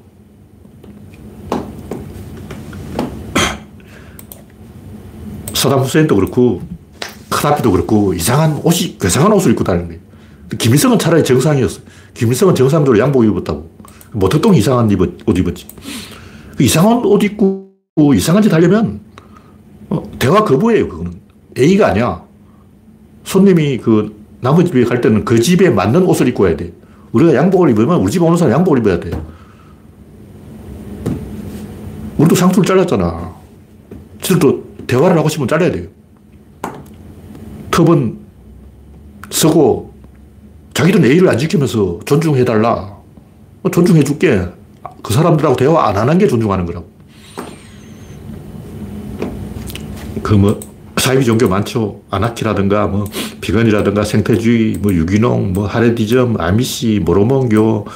[5.54, 6.63] 사담 후세인도 그렇고,
[7.30, 10.02] 카다피도 그렇고 이상한 옷이, 괴상한 옷을 입고 다니는 거예요.
[10.58, 11.82] 김일성은 차라리 정상이었어.
[12.13, 13.70] 김일성은 정상적으로 양복 입었다고.
[14.12, 14.89] 모택동 이상한
[15.26, 15.68] 옷 입었지.
[16.58, 17.70] 그 이상한 옷 입고
[18.15, 19.02] 이상한 짓 하려면
[19.89, 21.20] 어, 대화 거부예요, 그거는.
[21.58, 22.24] A가 아니야.
[23.24, 26.72] 손님이 그 남의 집에 갈 때는 그 집에 맞는 옷을 입고 와야 돼.
[27.12, 29.12] 우리가 양복을 입으면 우리 집 오는 사람 양복을 입어야 돼.
[32.18, 33.34] 우리도 상투를 잘랐잖아.
[34.22, 35.88] 저들도 대화를 하고 싶으면 잘라야 돼요.
[37.80, 38.18] 톱은
[39.30, 39.94] 쓰고
[40.74, 42.98] 자기는 예의를 안 지키면서 존중해달라.
[43.62, 44.48] 뭐 존중해줄게.
[45.02, 46.89] 그 사람들하고 대화 안 하는 게 존중하는 거라고.
[50.22, 50.60] 그 뭐,
[50.98, 52.02] 사이비 종교 많죠.
[52.10, 53.06] 아나키라든가, 뭐,
[53.39, 57.88] 비건이라든가, 생태주의, 뭐, 유기농, 뭐, 하레디즘, 아미시, 모로몬교,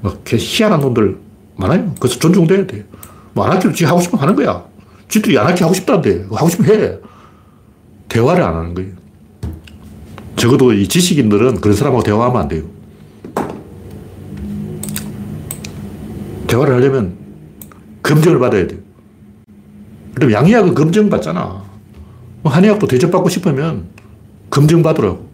[0.00, 1.18] 뭐, 희한한 놈들
[1.56, 1.94] 많아요.
[2.00, 2.84] 그래서 존중돼야 돼.
[3.32, 4.64] 뭐, 아나키도 지 하고 싶으면 하는 거야.
[5.08, 6.98] 지들이 아나키 하고 싶다는데, 하고 싶으면 해.
[8.08, 9.07] 대화를 안 하는 거예요.
[10.38, 12.62] 적어도 이 지식인들은 그런 사람하고 대화하면 안 돼요.
[16.46, 17.16] 대화를 하려면
[18.02, 18.78] 검증을 받아야 돼요.
[20.14, 21.62] 그럼 양의학은 검증받잖아.
[22.42, 23.86] 뭐 한의학도 대접받고 싶으면
[24.50, 25.28] 검증받으라고.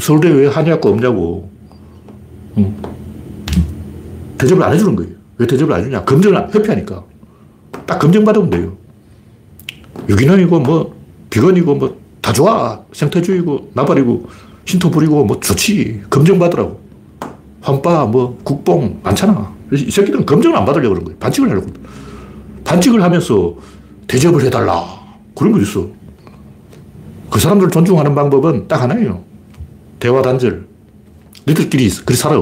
[0.00, 1.50] 서울대 왜 한의학과 없냐고.
[4.36, 5.12] 대접을 안 해주는 거예요.
[5.38, 6.04] 왜 대접을 안 해주냐?
[6.04, 7.04] 검증을 회피하니까.
[7.86, 8.76] 딱 검증받으면 돼요.
[10.08, 10.94] 유기농이고 뭐
[11.30, 12.80] 비건이고 뭐 다 좋아.
[12.92, 14.28] 생태주의고 나발이고
[14.64, 16.02] 신토 부리고 뭐 좋지.
[16.10, 16.80] 검증받으라고.
[17.62, 19.52] 환빠 뭐 국뽕 많잖아.
[19.72, 21.18] 이 새끼들은 검증을 안 받으려고 그런 거예요.
[21.18, 21.70] 반칙을 하려고.
[22.64, 23.54] 반칙을 하면서
[24.06, 24.84] 대접을 해달라.
[25.34, 25.88] 그런 거 있어.
[27.30, 29.22] 그 사람들을 존중하는 방법은 딱 하나예요.
[29.98, 30.66] 대화 단절.
[31.44, 32.36] 너희들끼리 그렇게 살아.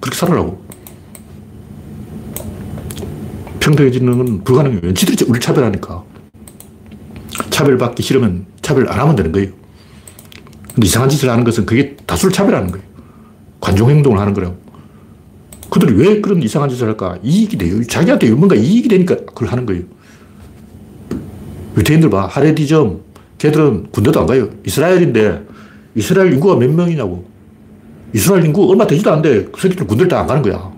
[0.00, 0.62] 그렇게 살아라고.
[3.60, 4.94] 평등해지는 건 불가능해요.
[4.94, 6.02] 지들이 우리 차별하니까.
[7.50, 9.48] 차별받기 싫으면 차별 안 하면 되는 거예요.
[10.74, 12.84] 근데 이상한 짓을 하는 것은 그게 다수를 차별하는 거예요.
[13.60, 14.56] 관종행동을 하는 거라고.
[15.70, 17.18] 그들이 왜 그런 이상한 짓을 할까?
[17.22, 17.82] 이익이 돼요.
[17.84, 19.82] 자기한테 뭔가 이익이 되니까 그걸 하는 거예요.
[21.76, 22.26] 유태인들 봐.
[22.26, 23.00] 하레디즘.
[23.38, 24.50] 걔들은 군대도 안 가요.
[24.66, 25.46] 이스라엘인데
[25.94, 27.24] 이스라엘 인구가 몇 명이냐고.
[28.12, 30.70] 이스라엘 인구 얼마 되지도 않는데 그 새끼들 군대를 다 안 가는 거야.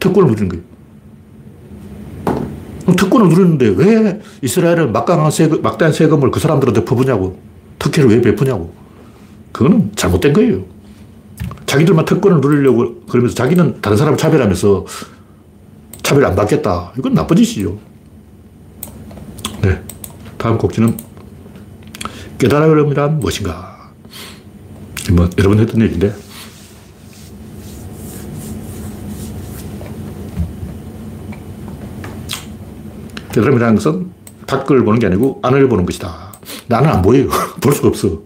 [0.00, 0.64] 특권을 누리는 거예요.
[3.12, 7.38] 특권을 누리는데 왜 이스라엘은 막강한 세금, 막대한 세금을 그 사람들한테 퍼부냐고.
[7.78, 8.72] 특혜를 왜 베푸냐고.
[9.52, 10.64] 그거는 잘못된 거예요.
[11.66, 14.86] 자기들만 특권을 누리려고 그러면서 자기는 다른 사람을 차별하면서
[16.02, 16.92] 차별 안 받겠다.
[16.98, 17.78] 이건 나쁜 짓이죠.
[19.62, 19.80] 네.
[20.38, 20.96] 다음 곡지는
[22.38, 23.90] 깨달음이란 무엇인가.
[25.12, 26.14] 뭐 여러 번 했던 얘기인데
[33.32, 34.10] 깨달음이라는 것은
[34.46, 36.32] 밖을 보는 게 아니고 안을 보는 것이다.
[36.66, 37.28] 나는 안 보여요.
[37.60, 38.20] 볼 수가 없어.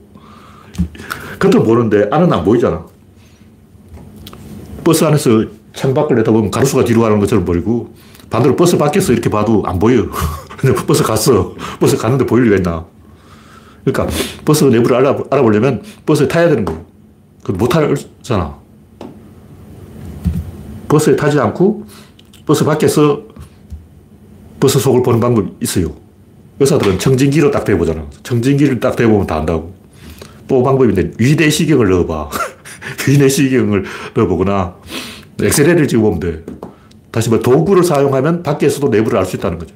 [1.38, 2.85] 겉을 보는데 안은 안 보이잖아.
[4.85, 7.95] 버스 안에서 창밖을 내다보면 가로수가 뒤로 가는 것처럼 보이고
[8.31, 10.07] 반대로 버스 밖에서 이렇게 봐도 안 보여.
[10.57, 11.55] 근데 버스 갔어.
[11.79, 12.85] 버스 갔는데 보일 리가 있나.
[13.85, 16.85] 그러니까 버스 내부를 알아, 알아보려면 버스에 타야 되는 거예요.
[17.51, 18.57] 못 타잖아.
[20.88, 21.85] 버스에 타지 않고
[22.45, 23.23] 버스 밖에서
[24.66, 25.94] 버스 속을 보는 방법이 있어요.
[26.59, 28.05] 의사들은 청진기로 딱 대보잖아.
[28.24, 29.72] 청진기를 딱 대보면 다 안다고.
[30.48, 32.31] 또 방법인데 위내시경을 넣어봐.
[33.07, 34.74] 위내시경을 넣어보거나
[35.40, 36.44] 엑스레이를 찍어보면 돼.
[37.12, 39.72] 다시 뭐 도구를 사용하면 밖에서도 내부를 알 수 있다는 거죠.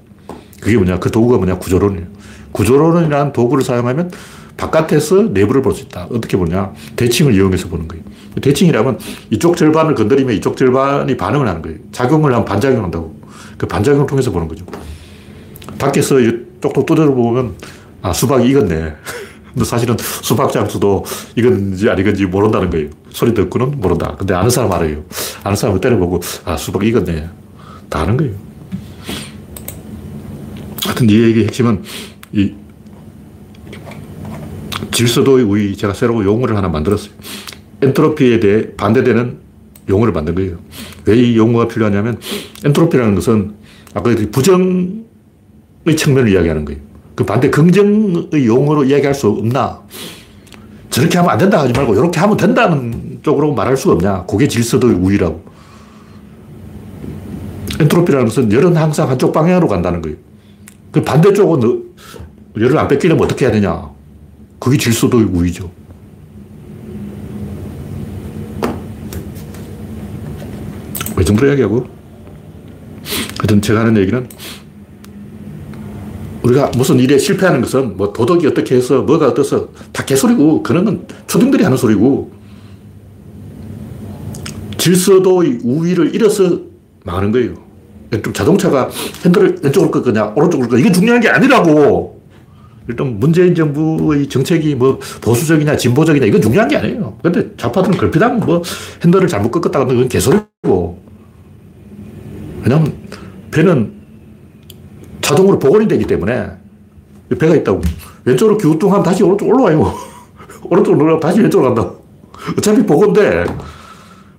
[0.60, 0.98] 그게 뭐냐?
[0.98, 1.58] 그 도구가 뭐냐?
[1.58, 2.06] 구조론이에요.
[2.50, 4.10] 구조론이라는 도구를 사용하면
[4.56, 6.08] 바깥에서 내부를 볼 수 있다.
[6.10, 6.72] 어떻게 보냐?
[6.96, 8.02] 대칭을 이용해서 보는 거예요.
[8.42, 8.98] 대칭이라면
[9.30, 11.78] 이쪽 절반을 건드리면 이쪽 절반이 반응을 하는 거예요.
[11.92, 13.19] 작용을 하면 반작용을 한다고.
[13.60, 14.64] 그 반작용을 통해서 보는 거죠.
[15.78, 16.16] 밖에서
[16.62, 17.56] 쪽도 두드려 보면,
[18.00, 18.94] 아, 수박이 익었네.
[19.52, 21.04] 근데 사실은 수박 장수도
[21.36, 22.88] 안 익었는지 모른다는 거예요.
[23.10, 24.16] 소리 듣고는 모른다.
[24.18, 25.04] 근데 아는 사람 알아요.
[25.44, 27.28] 아는 사람을 때려보고, 아, 수박이 익었네.
[27.90, 28.32] 다 아는 거예요.
[30.84, 31.82] 하여튼 이 얘기의 핵심은
[32.32, 32.54] 이
[34.90, 37.10] 질서도의 우위, 제가 새로 용어를 하나 만들었어요.
[37.82, 39.38] 엔트로피에 대해 반대되는
[39.90, 40.56] 용어를 만든 거예요.
[41.06, 42.18] 왜 이 용어가 필요하냐면
[42.64, 43.54] 엔트로피라는 것은
[43.94, 46.80] 아까 부정의 측면을 이야기하는 거예요.
[47.14, 49.80] 그 반대 긍정의 용어로 이야기할 수 없나?
[50.90, 54.24] 저렇게 하면 안 된다 하지 말고 이렇게 하면 된다는 쪽으로 말할 수가 없냐?
[54.26, 55.42] 그게 질서도의 우위라고.
[57.80, 60.16] 엔트로피라는 것은 열은 항상 한쪽 방향으로 간다는 거예요.
[60.90, 61.84] 그 반대쪽은
[62.58, 63.88] 열을 안 뺏기려면 어떻게 해야 되냐?
[64.58, 65.70] 그게 질서도의 우위죠.
[71.20, 71.86] 왜 정부로 이야기하고?
[73.40, 74.26] 하여튼 제가 하는 얘기는
[76.42, 81.06] 우리가 무슨 일에 실패하는 것은 뭐 도덕이 어떻게 해서 뭐가 어떠서 다 개소리고 그런 건
[81.26, 82.32] 초딩들이 하는 소리고
[84.78, 86.58] 질서도의 우위를 잃어서
[87.04, 87.54] 망하는 거예요.
[88.32, 88.88] 자동차가
[89.22, 92.18] 핸들을 왼쪽으로 끌 거냐 오른쪽으로 끌 거냐 이게 중요한 게 아니라고.
[92.88, 97.18] 일단 문재인 정부의 정책이 뭐 보수적이냐 진보적이냐 이건 중요한 게 아니에요.
[97.22, 98.62] 근데 좌파들은 걸핏하면 뭐
[99.04, 100.79] 핸들을 잘못 꺾었다가 그건 개소리고.
[102.62, 102.92] 왜냐면
[103.50, 103.92] 배는
[105.20, 106.50] 자동으로 복원이 되기 때문에
[107.38, 107.80] 배가 있다고.
[108.24, 109.94] 왼쪽으로 기우뚱하면 다시 오른쪽 올라와요.
[110.64, 111.92] 오른쪽으로 올라가면 다시 왼쪽으로 간다.
[112.58, 113.46] 어차피 복원돼.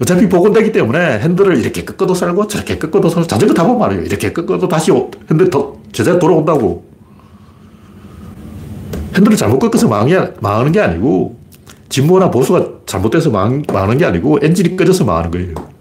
[0.01, 4.03] 어차피 복원되기 때문에 핸들을 이렇게 꺾어도 살고 저렇게 꺾어도 살고 자전거 타보면 말이에요.
[4.03, 4.91] 이렇게 꺾어도 다시
[5.29, 6.83] 핸들 더 제자리 돌아온다고.
[9.15, 11.37] 핸들을 잘못 꺾어서 망하는, 망하는 게 아니고
[11.89, 15.80] 진보나 보수가 잘못돼서 망, 망하는 게 아니고 엔진이 꺼져서 망하는 거예요.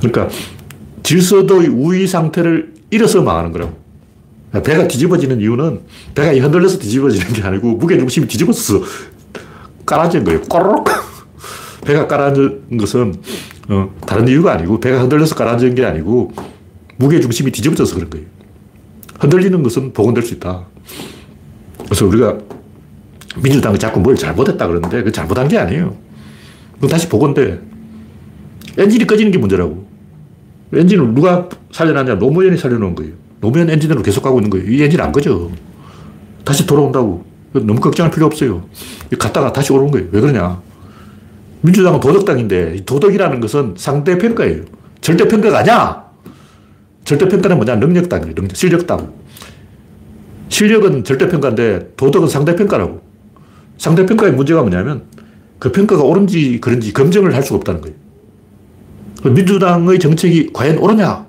[0.00, 0.28] 그러니까
[1.02, 3.78] 질서도의 우위 상태를 잃어서 망하는 거라고.
[4.64, 5.80] 배가 뒤집어지는 이유는
[6.14, 8.82] 배가 흔들려서 뒤집어지는 게 아니고 무게중심이 뒤집어서
[9.86, 10.40] 깔아진 거예요.
[10.42, 10.88] 꼬르륵.
[11.84, 13.14] 배가 깔아진 것은
[13.68, 16.32] 어, 다른 이유가 아니고 배가 흔들려서 깔아진 게 아니고
[16.96, 18.26] 무게중심이 뒤집어져서 그런 거예요.
[19.20, 20.66] 흔들리는 것은 복원될 수 있다.
[21.84, 22.38] 그래서 우리가
[23.36, 25.96] 민주당이 자꾸 뭘 잘못했다 그러는데 그 잘못한 게 아니에요.
[26.74, 27.60] 그건 다시 복원돼.
[28.78, 29.89] 엔진이 꺼지는 게 문제라고.
[30.72, 32.14] 엔진을 누가 살려놨냐?
[32.16, 33.12] 노무현이 살려놓은 거예요.
[33.40, 34.70] 노무현 엔진으로 계속 가고 있는 거예요.
[34.70, 35.50] 이 엔진 안 거죠.
[36.44, 37.24] 다시 돌아온다고.
[37.52, 38.62] 너무 걱정할 필요 없어요.
[39.18, 40.08] 갔다가 다시 오는 거예요.
[40.12, 40.60] 왜 그러냐?
[41.62, 44.62] 민주당은 도덕당인데 도덕이라는 것은 상대평가예요.
[45.00, 46.04] 절대평가가 아니야.
[47.04, 47.76] 절대평가는 뭐냐?
[47.76, 48.34] 능력당이에요.
[48.34, 49.12] 능력, 실력당.
[50.48, 53.02] 실력은 절대평가인데 도덕은 상대평가라고.
[53.78, 55.04] 상대평가의 문제가 뭐냐면
[55.58, 57.96] 그 평가가 옳은지 그런지 검증을 할 수가 없다는 거예요.
[59.24, 61.26] 민주당의 정책이 과연 옳으냐?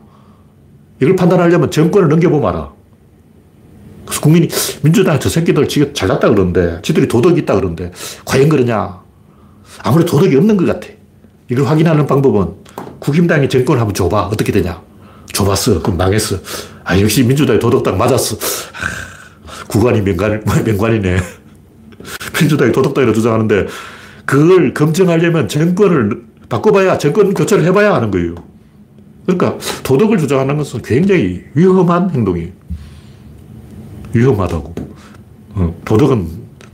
[1.02, 2.72] 이걸 판단하려면 정권을 넘겨보면 알아.
[4.06, 4.48] 그래서 국민이
[4.82, 7.92] 민주당 저 새끼들 지금 잘났다 그러는데, 지들이 도덕이 있다 그러는데,
[8.26, 9.02] 과연 그러냐?
[9.84, 10.88] 아무래도 도덕이 없는 것 같아.
[11.50, 12.54] 이걸 확인하는 방법은
[13.00, 14.28] 국힘당이 정권을 한번 줘봐.
[14.28, 14.82] 어떻게 되냐?
[15.34, 15.82] 줘봤어.
[15.82, 16.38] 그럼 망했어.
[16.84, 18.38] 아, 역시 민주당이 도덕당 맞았어.
[18.38, 21.18] 아, 구관이 명관, 명관이네.
[22.40, 23.68] 민주당이 도덕당이라고 주장하는데,
[24.26, 28.36] 그걸 검증하려면 정권을 바꿔봐야, 정권 교체를 해봐야 하는 거예요.
[29.26, 32.50] 그러니까 도덕을 주장하는 것은 굉장히 위험한 행동이에요.
[34.14, 34.76] 위험하다고.
[35.54, 36.28] 어, 도덕은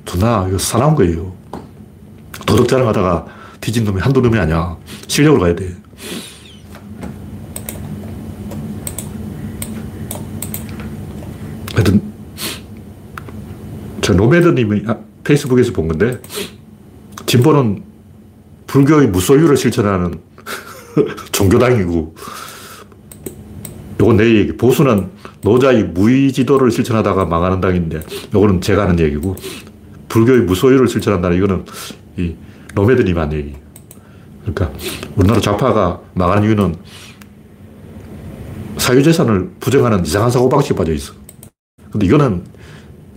[0.03, 1.31] 두나, 사나운 거예요.
[2.47, 3.27] 도덕 자랑하다가
[3.61, 4.75] 뒤진 놈이 한두 놈이 아니야.
[5.05, 5.75] 실력으로 가야 돼.
[11.75, 12.01] 하여튼,
[14.01, 16.19] 저 노매드님이 아, 페이스북에서 본 건데,
[17.27, 17.83] 진보는
[18.77, 20.19] 불교의 무소유를 실천하는
[21.31, 22.15] 종교당이고,
[23.99, 24.55] 요건 내 얘기.
[24.55, 25.09] 보수는
[25.41, 28.01] 노자의 무의지도를 실천하다가 망하는 당인데,
[28.35, 29.35] 요거는 제가 하는 얘기고,
[30.09, 31.65] 불교의 무소유를 실천한다는 이거는
[32.17, 32.35] 이
[32.75, 33.55] 노매드님 한 얘기.
[34.45, 34.71] 그러니까
[35.15, 36.75] 우리나라 좌파가 망하는 이유는
[38.77, 41.13] 사유재산을 부정하는 이상한 사고방식에 빠져 있어.
[41.91, 42.43] 근데 이거는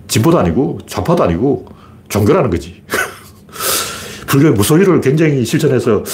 [0.09, 1.69] 진보도 아니고 좌파도 아니고
[2.09, 2.83] 종교라는 거지.
[4.31, 6.05] 불교의 무소유를 굉장히 실천해서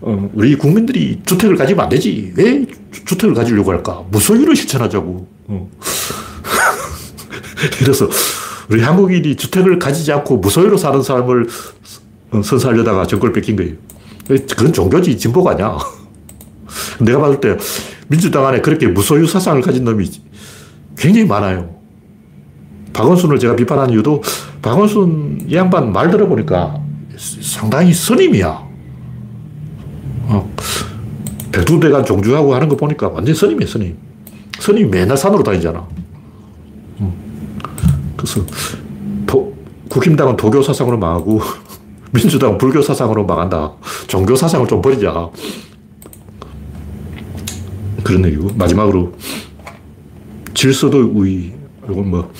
[0.00, 2.32] 어, 우리 국민들이 주택을 가지면 안 되지.
[2.36, 2.64] 왜
[3.04, 4.02] 주 택을 가지려고 할까?
[4.10, 5.28] 무소유를 실천하자고.
[5.48, 5.70] 어.
[7.78, 8.08] 그래서
[8.70, 11.46] 우리 한국인이 주택을 가지지 않고 무소유로 사는 삶을
[12.42, 13.74] 선사하려다가 정권을 뺏긴 거예요.
[14.26, 15.78] 그건 종교지, 진보가 아니야.
[17.00, 17.56] 내가 봤을 때
[18.08, 20.10] 민주당 안에 그렇게 무소유 사상을 가진 놈이
[20.96, 21.76] 굉장히 많아요.
[22.92, 24.22] 박원순을 제가 비판한 이유도
[24.62, 26.85] 박원순 이 양반 말 들어보니까
[27.16, 28.66] 상당히 선임이야.
[30.28, 30.54] 어,
[31.52, 33.96] 백두대간 종주하고 하는 거 보니까 완전 선임이야, 선임.
[34.58, 35.86] 선임이 맨날 산으로 다니잖아.
[37.00, 37.60] 음.
[38.16, 38.44] 그래서
[39.26, 39.54] 도,
[39.88, 41.40] 국힘당은 도교 사상으로 망하고
[42.12, 43.72] 민주당은 불교 사상으로 망한다.
[44.06, 45.30] 종교 사상을 좀 버리자.
[48.02, 48.50] 그런 얘기고.
[48.54, 49.12] 마지막으로
[50.54, 51.52] 질서도 우위.
[51.84, 52.32] 이건 뭐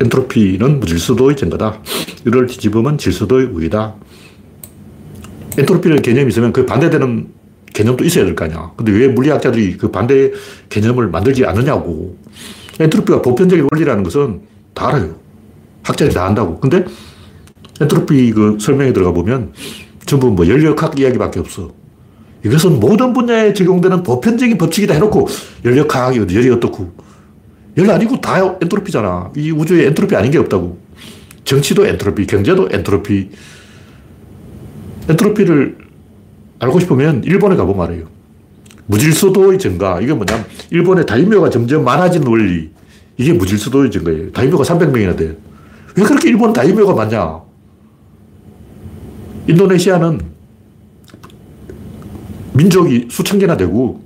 [0.00, 1.80] 엔트로피는 무질서도의 증거다.
[2.26, 3.94] 이를 뒤집으면 질서도의 우위다.
[5.58, 7.28] 엔트로피라는 개념이 있으면 그 반대되는
[7.72, 8.72] 개념도 있어야 될 거 아니야.
[8.76, 10.32] 근데 왜 물리학자들이 그 반대
[10.68, 12.16] 개념을 만들지 않느냐고.
[12.78, 14.40] 엔트로피가 보편적인 원리라는 것은
[14.74, 15.16] 다 알아요.
[15.82, 16.58] 학자들이 다 안다고.
[16.60, 16.84] 근데
[17.80, 19.52] 엔트로피 그 설명에 들어가 보면
[20.06, 21.70] 전부 뭐 연력학 이야기밖에 없어.
[22.44, 25.28] 이것은 모든 분야에 적용되는 보편적인 법칙이다 해놓고
[25.64, 26.90] 열역학이 열이 어떻고.
[27.76, 29.32] 열 아니고 다 엔트로피잖아.
[29.36, 30.78] 이 우주에 엔트로피 아닌 게 없다고.
[31.44, 33.30] 정치도 엔트로피, 경제도 엔트로피.
[35.08, 35.78] 엔트로피를
[36.58, 38.04] 알고 싶으면 일본에 가보면 알아요.
[38.86, 40.00] 무질서도의 증가.
[40.00, 42.70] 이게 뭐냐면 일본의 다이묘가 점점 많아진 원리.
[43.16, 44.32] 이게 무질서도의 증거예요.
[44.32, 45.36] 다이묘가 300명이나 돼.
[45.96, 47.40] 왜 그렇게 일본 다이묘가 많냐?
[49.46, 50.20] 인도네시아는
[52.52, 54.02] 민족이 수천 개나 되고,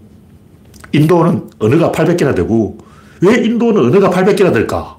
[0.92, 2.78] 인도는 언어가 800개나 되고,
[3.24, 4.96] 왜 인도는 언어가 800개나 될까?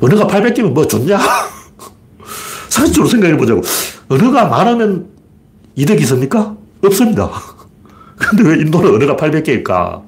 [0.00, 1.18] 언어가 800개면 뭐 좋냐?
[2.68, 3.62] 상식적으로 생각해 보자고.
[4.08, 5.06] 언어가 많으면
[5.76, 6.56] 이득이 있습니까?
[6.84, 7.30] 없습니다.
[8.16, 10.02] 근데 왜 인도는 언어가 800개일까?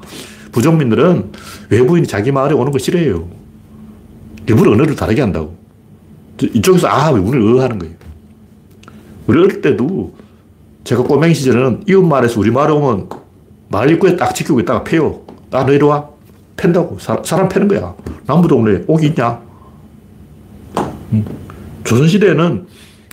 [0.51, 1.33] 부족민들은
[1.71, 3.29] 외부인이 자기 마을에 오는 거 싫어해요.
[4.47, 5.57] 일부러 언어를 다르게 한다고.
[6.43, 7.95] 이쪽에서 아, 우리를 어 하는 거예요.
[9.27, 10.15] 우리 어릴 때도
[10.85, 13.09] 제가 꼬맹이 시절에는 이웃 마을에서 우리 마을에 오면
[13.69, 15.23] 마을 입구에 딱 지키고 있다가 패요.
[15.53, 16.12] 아, 너 이리 와.
[16.63, 16.97] 팬다고.
[17.01, 17.95] 사, 사람 패는 거야.
[18.27, 19.41] 남부동네 옥이 있냐?
[21.13, 21.25] 음.
[21.83, 22.67] 조선시대에는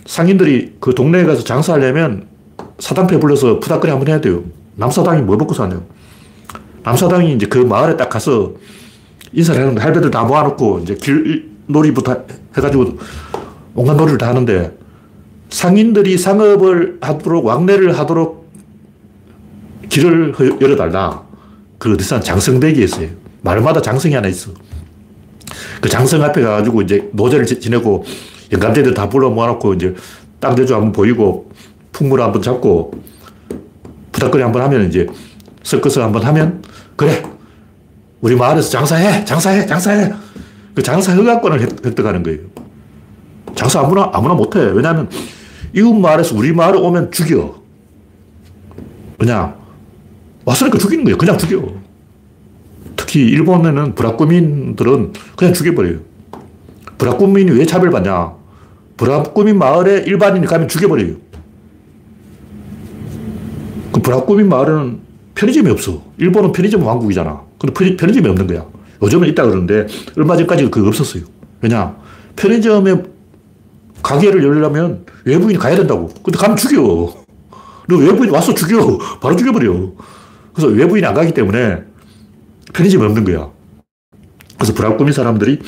[0.06, 2.28] 상인들이 그 동네에 가서 장사하려면
[2.78, 4.44] 사당패 불러서 푸닥거리 한번 해야 돼요.
[4.76, 5.80] 남사당이 뭐 먹고 사냐.
[6.84, 8.52] 남사당이 이제 그 마을에 딱 가서
[9.32, 12.24] 인사를 하는데 할배들 다 모아놓고 이제 길 놀이부터
[12.56, 12.98] 해가지고
[13.74, 14.76] 온갖 놀이를 다 하는데
[15.50, 18.48] 상인들이 상업을 하도록 왕래를 하도록
[19.88, 21.24] 길을 열어달라.
[21.78, 23.19] 그 어디서 장성대기에 있어요.
[23.42, 24.52] 마을마다 장성이 하나 있어.
[25.80, 28.04] 그 장성 앞에 가가지고 이제 노제를 지내고
[28.52, 29.94] 영감대들 다 불러 모아놓고 이제
[30.38, 31.50] 땅 대조 한번 보이고
[31.92, 32.92] 풍물 한번 잡고
[34.12, 35.06] 부닥거리 한번 하면 이제
[35.62, 36.62] 서커스 한번 하면
[36.96, 37.22] 그래
[38.20, 40.12] 우리 마을에서 장사해 장사해 장사해
[40.74, 42.40] 그 장사 허가권을 획득하는 거예요.
[43.54, 44.60] 장사 아무나 아무나 못해.
[44.60, 45.08] 왜냐하면
[45.74, 47.60] 이웃 마을에서 우리 마을에 오면 죽여.
[49.18, 49.56] 그냥
[50.44, 51.18] 왔으니까 죽이는 거예요.
[51.18, 51.79] 그냥 죽여.
[53.10, 55.98] 특히 일본에는 브라꾸민들은 그냥 죽여버려요.
[56.96, 58.34] 브라꾸민이 왜 차별받냐?
[58.96, 61.14] 브라꾸민 마을에 일반인이 가면 죽여버려요.
[63.90, 65.00] 그 브라꾸민 마을은
[65.34, 66.00] 편의점이 없어.
[66.18, 67.40] 일본은 편의점 왕국이잖아.
[67.58, 68.64] 근데 편의점이 없는 거야.
[69.02, 71.24] 요즘은 있다 그러는데 얼마 전까지 그거 없었어요.
[71.62, 71.96] 왜냐?
[72.36, 72.94] 편의점에
[74.04, 76.08] 가게를 열려면 외부인이 가야 된다고.
[76.22, 77.12] 근데 가면 죽여.
[77.88, 78.98] 너 외부인 와서 죽여.
[79.20, 79.94] 바로 죽여버려.
[80.54, 81.89] 그래서 외부인이 안 가기 때문에
[82.72, 83.50] 편의점이 없는 거야.
[84.56, 85.58] 그래서 브라꾸민 사람들이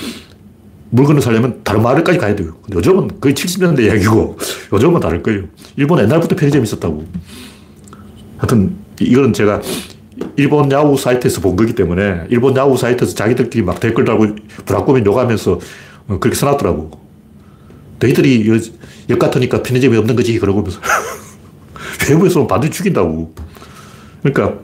[0.90, 2.54] 물건을 사려면 다른 마을까지 가야 돼요.
[2.62, 4.36] 근데 요즘은 거의 70년대 이야기고
[4.74, 5.44] 요즘은 다를 거예요.
[5.76, 7.06] 일본 옛날부터 편의점이 있었다고.
[8.36, 9.62] 하여튼 이건 제가
[10.36, 14.36] 일본 야후 사이트에서 본 거기 때문에 일본 야후 사이트에서 자기들끼리 막 댓글 달고
[14.66, 15.58] 브라꾸민 욕하면서
[16.20, 16.90] 그렇게 써놨더라고.
[17.98, 18.46] 너희들이
[19.08, 20.38] 역 같으니까 편의점이 없는 거지.
[20.38, 20.80] 그러고 면서
[22.10, 23.34] 외부에서 반드시 죽인다고.
[24.22, 24.58] 그러니까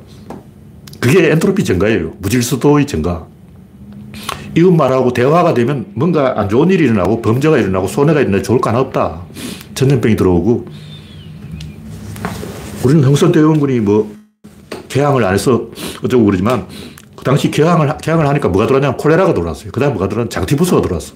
[1.01, 2.14] 그게 엔트로피 증가예요.
[2.18, 3.26] 무질서도의 증가.
[4.57, 8.70] 이웃 말하고 대화가 되면 뭔가 안 좋은 일이 일어나고 범죄가 일어나고 손해가 일어나고 좋을 거
[8.70, 9.22] 하나 없다.
[9.74, 10.66] 전염병이 들어오고
[12.84, 14.12] 우리는 흥선대원군이 뭐
[14.88, 15.68] 개항을 안 해서
[16.03, 16.66] 어쩌고 그러지만
[17.14, 19.70] 그 당시 개항을, 개항을 하니까 뭐가 들어왔냐면 콜레라가 들어왔어요.
[19.70, 21.14] 그 다음 뭐가 들어왔냐 장티부스가 들어왔어.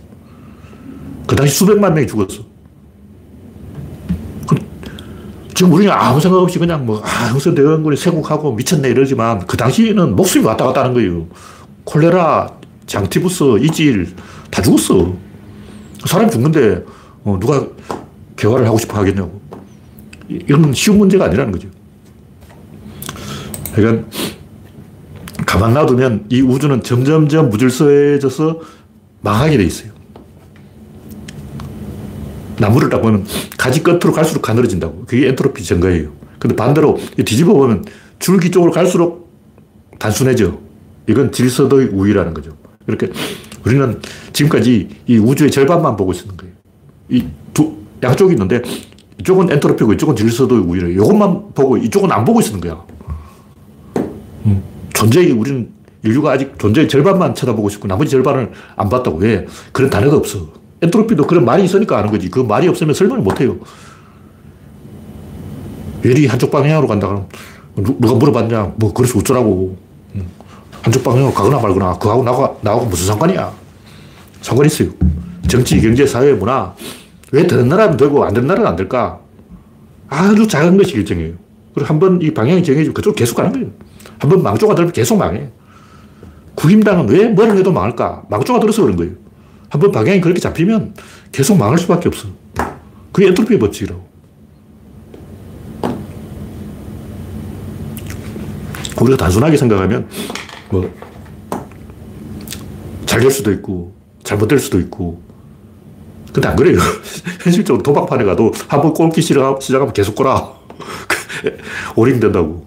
[1.26, 2.42] 그 당시 수백만 명이 죽었어.
[4.46, 4.56] 그,
[5.54, 10.16] 지금 우리는 아무 생각 없이 그냥 뭐, 아, 흥선 대원군이 세국하고 미쳤네 이러지만 그 당시에는
[10.16, 11.26] 목숨이 왔다 갔다 하는 거예요.
[11.84, 12.50] 콜레라,
[12.86, 14.14] 장티부스, 이질
[14.50, 15.14] 다 죽었어.
[16.06, 16.84] 사람이 죽는데
[17.24, 17.66] 어, 누가
[18.36, 19.40] 개화를 하고 싶어 하겠냐고.
[20.28, 21.68] 이건 쉬운 문제가 아니라는 거죠.
[23.74, 24.08] 그러니까
[25.46, 28.60] 가만 놔두면 이 우주는 점점점 무질서해져서
[29.20, 29.91] 망하게 돼 있어요.
[32.58, 33.26] 나무를 딱 보면
[33.56, 35.04] 가지 끝으로 갈수록 가늘어진다고.
[35.06, 36.10] 그게 엔트로피 증가예요.
[36.38, 37.84] 근데 반대로 뒤집어 보면
[38.18, 39.30] 줄기 쪽으로 갈수록
[39.98, 40.58] 단순해져.
[41.08, 42.56] 이건 질서도의 우위라는 거죠.
[42.86, 43.10] 이렇게
[43.64, 44.00] 우리는
[44.32, 46.54] 지금까지 이 우주의 절반만 보고 있는 거예요.
[47.08, 47.24] 이
[47.54, 48.62] 두, 양쪽이 있는데
[49.20, 50.92] 이쪽은 엔트로피고 이쪽은 질서도의 우위래.
[50.92, 52.84] 이것만 보고 이쪽은 안 보고 있는 거야.
[54.46, 54.62] 음.
[54.92, 55.70] 존재의 우리는
[56.02, 59.18] 인류가 아직 존재의 절반만 쳐다보고 있고 나머지 절반을 안 봤다고.
[59.18, 59.46] 왜?
[59.70, 60.48] 그런 단어가 없어.
[60.82, 62.28] 엔트로피도 그런 말이 있으니까 아는 거지.
[62.28, 63.56] 그 말이 없으면 설명을 못 해요.
[66.04, 67.28] 열이 한쪽 방향으로 간다 그러면
[68.00, 68.72] 누가 물어봤냐?
[68.76, 69.76] 뭐 그래서 어쩌라고.
[70.16, 70.26] 음.
[70.82, 73.52] 한쪽 방향으로 가거나 말거나 그하고 나하고, 나하고 무슨 상관이야?
[74.40, 74.88] 상관 있어요.
[75.46, 76.74] 정치, 경제, 사회, 문화.
[77.30, 79.20] 왜 되는 나라는 되고 안 되는 나라는 안 될까?
[80.08, 81.34] 아주 작은 것이 결정이에요.
[81.74, 83.68] 그리고 한 번 이 방향이 정해지면 그쪽으로 계속 가는 거예요.
[84.18, 85.48] 한 번 망조가 들면 계속 망해.
[86.56, 88.24] 국임당은 왜 뭐를 해도 망할까?
[88.28, 89.12] 망조가 들어서 그런 거예요.
[89.72, 90.94] 한번 방향이 그렇게 잡히면
[91.32, 92.28] 계속 망할 수밖에 없어.
[93.10, 94.06] 그게 엔트로피의 법칙이라고.
[99.00, 100.10] 우리가 단순하게 생각하면
[100.70, 100.92] 뭐,
[103.06, 103.94] 잘 될 수도 있고,
[104.24, 105.22] 잘못될 수도 있고.
[106.34, 106.76] 근데 안 그래요.
[107.42, 110.52] 현실적으로 도박판에 가도 한번 꼴기 시작하면 계속 꼬라.
[111.96, 112.66] 오링 된다고.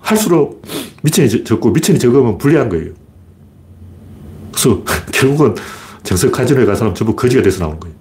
[0.00, 0.62] 할수록
[1.02, 2.92] 미천이 적고 미천이 적으면 불리한 거예요.
[4.50, 4.82] 그래서
[5.12, 5.54] 결국은
[6.08, 7.94] 정석 카지노에 간 사람 전부 거지가 돼서 나오는 거예요.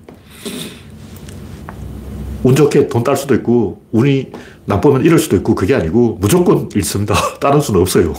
[2.41, 4.31] 운 좋게 돈 딸 수도 있고, 운이
[4.63, 7.13] 나쁘면 잃을 수도 있고, 그게 아니고, 무조건 잃습니다.
[7.41, 8.13] 다른 수는 없어요.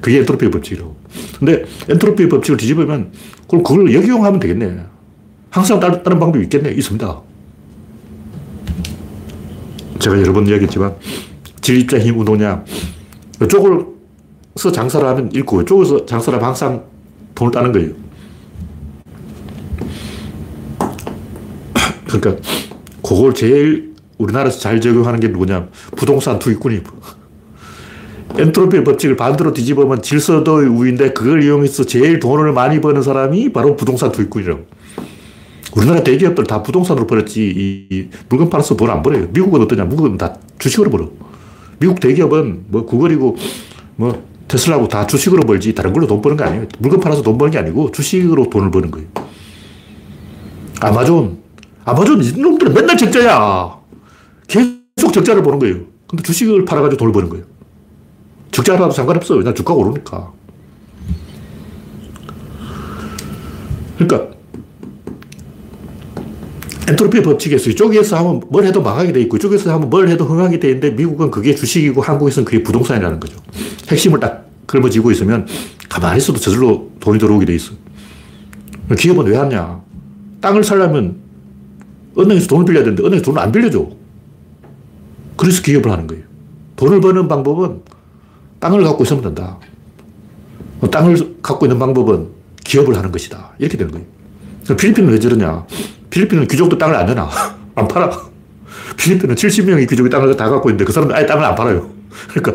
[0.00, 0.96] 그게 엔트로피 법칙이라고.
[1.38, 3.12] 근데 엔트로피 법칙을 뒤집으면
[3.48, 4.80] 그럼 그걸 역용하면 되겠네.
[5.50, 6.72] 항상 다른, 다른 방법이 있겠네.
[6.72, 7.20] 있습니다.
[10.00, 10.96] 제가 여러 번 이야기했지만
[11.62, 12.64] 힘 운동량
[13.40, 13.86] 이쪽을
[14.56, 16.84] 서 장사를 하면 잃고 이쪽에서 장사를 하면 항상
[17.36, 18.03] 돈을 따는 거예요.
[22.20, 22.42] 그러니까
[23.02, 26.80] 그걸 제일 우리나라에서 잘 적용하는 게 누구냐 부동산 투기꾼이
[28.36, 34.10] 엔트로피 법칙을 반대로 뒤집으면 질서도의 우위인데 그걸 이용해서 제일 돈을 많이 버는 사람이 바로 부동산
[34.10, 34.64] 투기꾼이라고.
[35.76, 39.28] 우리나라 대기업들 다 부동산으로 벌었지 이 물건 팔아서 돈 안 벌어요.
[39.32, 39.84] 미국은 어떠냐?
[39.84, 41.10] 미국은 다 주식으로 벌어.
[41.78, 43.36] 미국 대기업은 뭐 구글이고
[43.96, 46.66] 뭐 테슬라고 다 주식으로 벌지 다른 걸로 돈 버는 게 아니에요.
[46.78, 49.06] 물건 팔아서 돈 버는 게 아니고 주식으로 돈을 버는 거예요.
[50.80, 51.43] 아마존.
[51.84, 53.78] 아마존 이놈들은 맨날 적자야.
[54.46, 55.76] 계속 적자를 보는 거예요.
[56.08, 57.44] 근데 주식을 팔아가지고 돈을 버는 거예요.
[58.50, 59.34] 적자라도 상관없어.
[59.34, 60.32] 왜냐 주가가 오르니까.
[63.98, 64.34] 그러니까
[66.88, 70.68] 엔트로피 법칙에서 이쪽에서 하면 뭘 해도 망하게 돼 있고 이쪽에서 하면 뭘 해도 흥하게 돼
[70.68, 73.38] 있는데 미국은 그게 주식이고 한국에서는 그게 부동산이라는 거죠.
[73.88, 75.46] 핵심을 딱 걸머쥐고 있으면
[75.88, 77.72] 가만히 있어도 저절로 돈이 들어오게 돼 있어.
[78.98, 79.80] 기업은 왜 하냐?
[80.40, 81.23] 땅을 살려면
[82.18, 83.86] 은행에서 돈을 빌려야 되는데 은행에서 돈을 안 빌려줘.
[85.36, 86.22] 그래서 기업을 하는 거예요.
[86.76, 87.82] 돈을 버는 방법은
[88.60, 89.58] 땅을 갖고 있으면 된다.
[90.90, 92.28] 땅을 갖고 있는 방법은
[92.64, 93.52] 기업을 하는 것이다.
[93.58, 94.06] 이렇게 되는 거예요.
[94.76, 95.66] 필리핀은 왜 저러냐?
[96.10, 97.28] 필리핀은 귀족도 땅을 안 내놔.
[97.74, 98.10] 안 팔아.
[98.96, 101.90] 필리핀은 70명의 귀족이 땅을 다 갖고 있는데 그 사람은 아예 땅을 안 팔아요.
[102.28, 102.52] 그러니까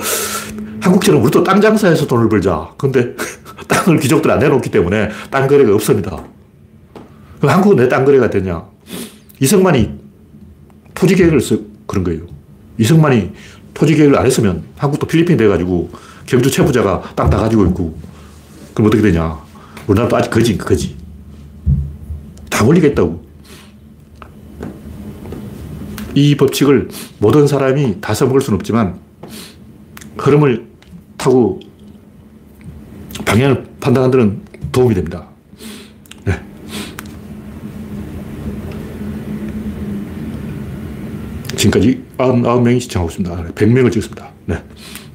[0.82, 2.70] 한국처럼 우리도 땅 장사해서 돈을 벌자.
[2.78, 3.14] 근데
[3.68, 6.24] 땅을 귀족들 안 내놓기 때문에 땅 거래가 없습니다.
[7.40, 8.64] 그럼 한국은 왜 땅 거래가 되냐?
[9.40, 10.00] 이승만이
[10.94, 12.22] 토지 계획을 써 그런 거예요.
[12.78, 13.32] 이승만이
[13.74, 15.90] 토지 계획을 안 했으면 한국도 필리핀 돼가지고
[16.26, 17.98] 경주 최부자가 땅 다 가지고 있고
[18.74, 19.38] 그럼 어떻게 되냐?
[19.88, 20.96] 우리나라도 아직 거지, 거지.
[22.50, 23.28] 다 원리가 있다고.
[26.16, 29.00] 이 법칙을 모든 사람이 다 써먹을 수는 없지만
[30.18, 30.68] 흐름을
[31.18, 31.60] 타고
[33.26, 35.28] 방향을 판단하는 데는 도움이 됩니다.
[36.26, 36.34] 네.
[41.60, 43.54] 지금까지 99명이 시청하고 있습니다.
[43.54, 44.30] 100명을 찍었습니다.
[44.46, 44.64] 네.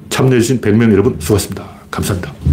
[0.09, 1.67] 참여해주신 100명 여러분 수고하셨습니다.
[1.89, 2.44] 감사합니다.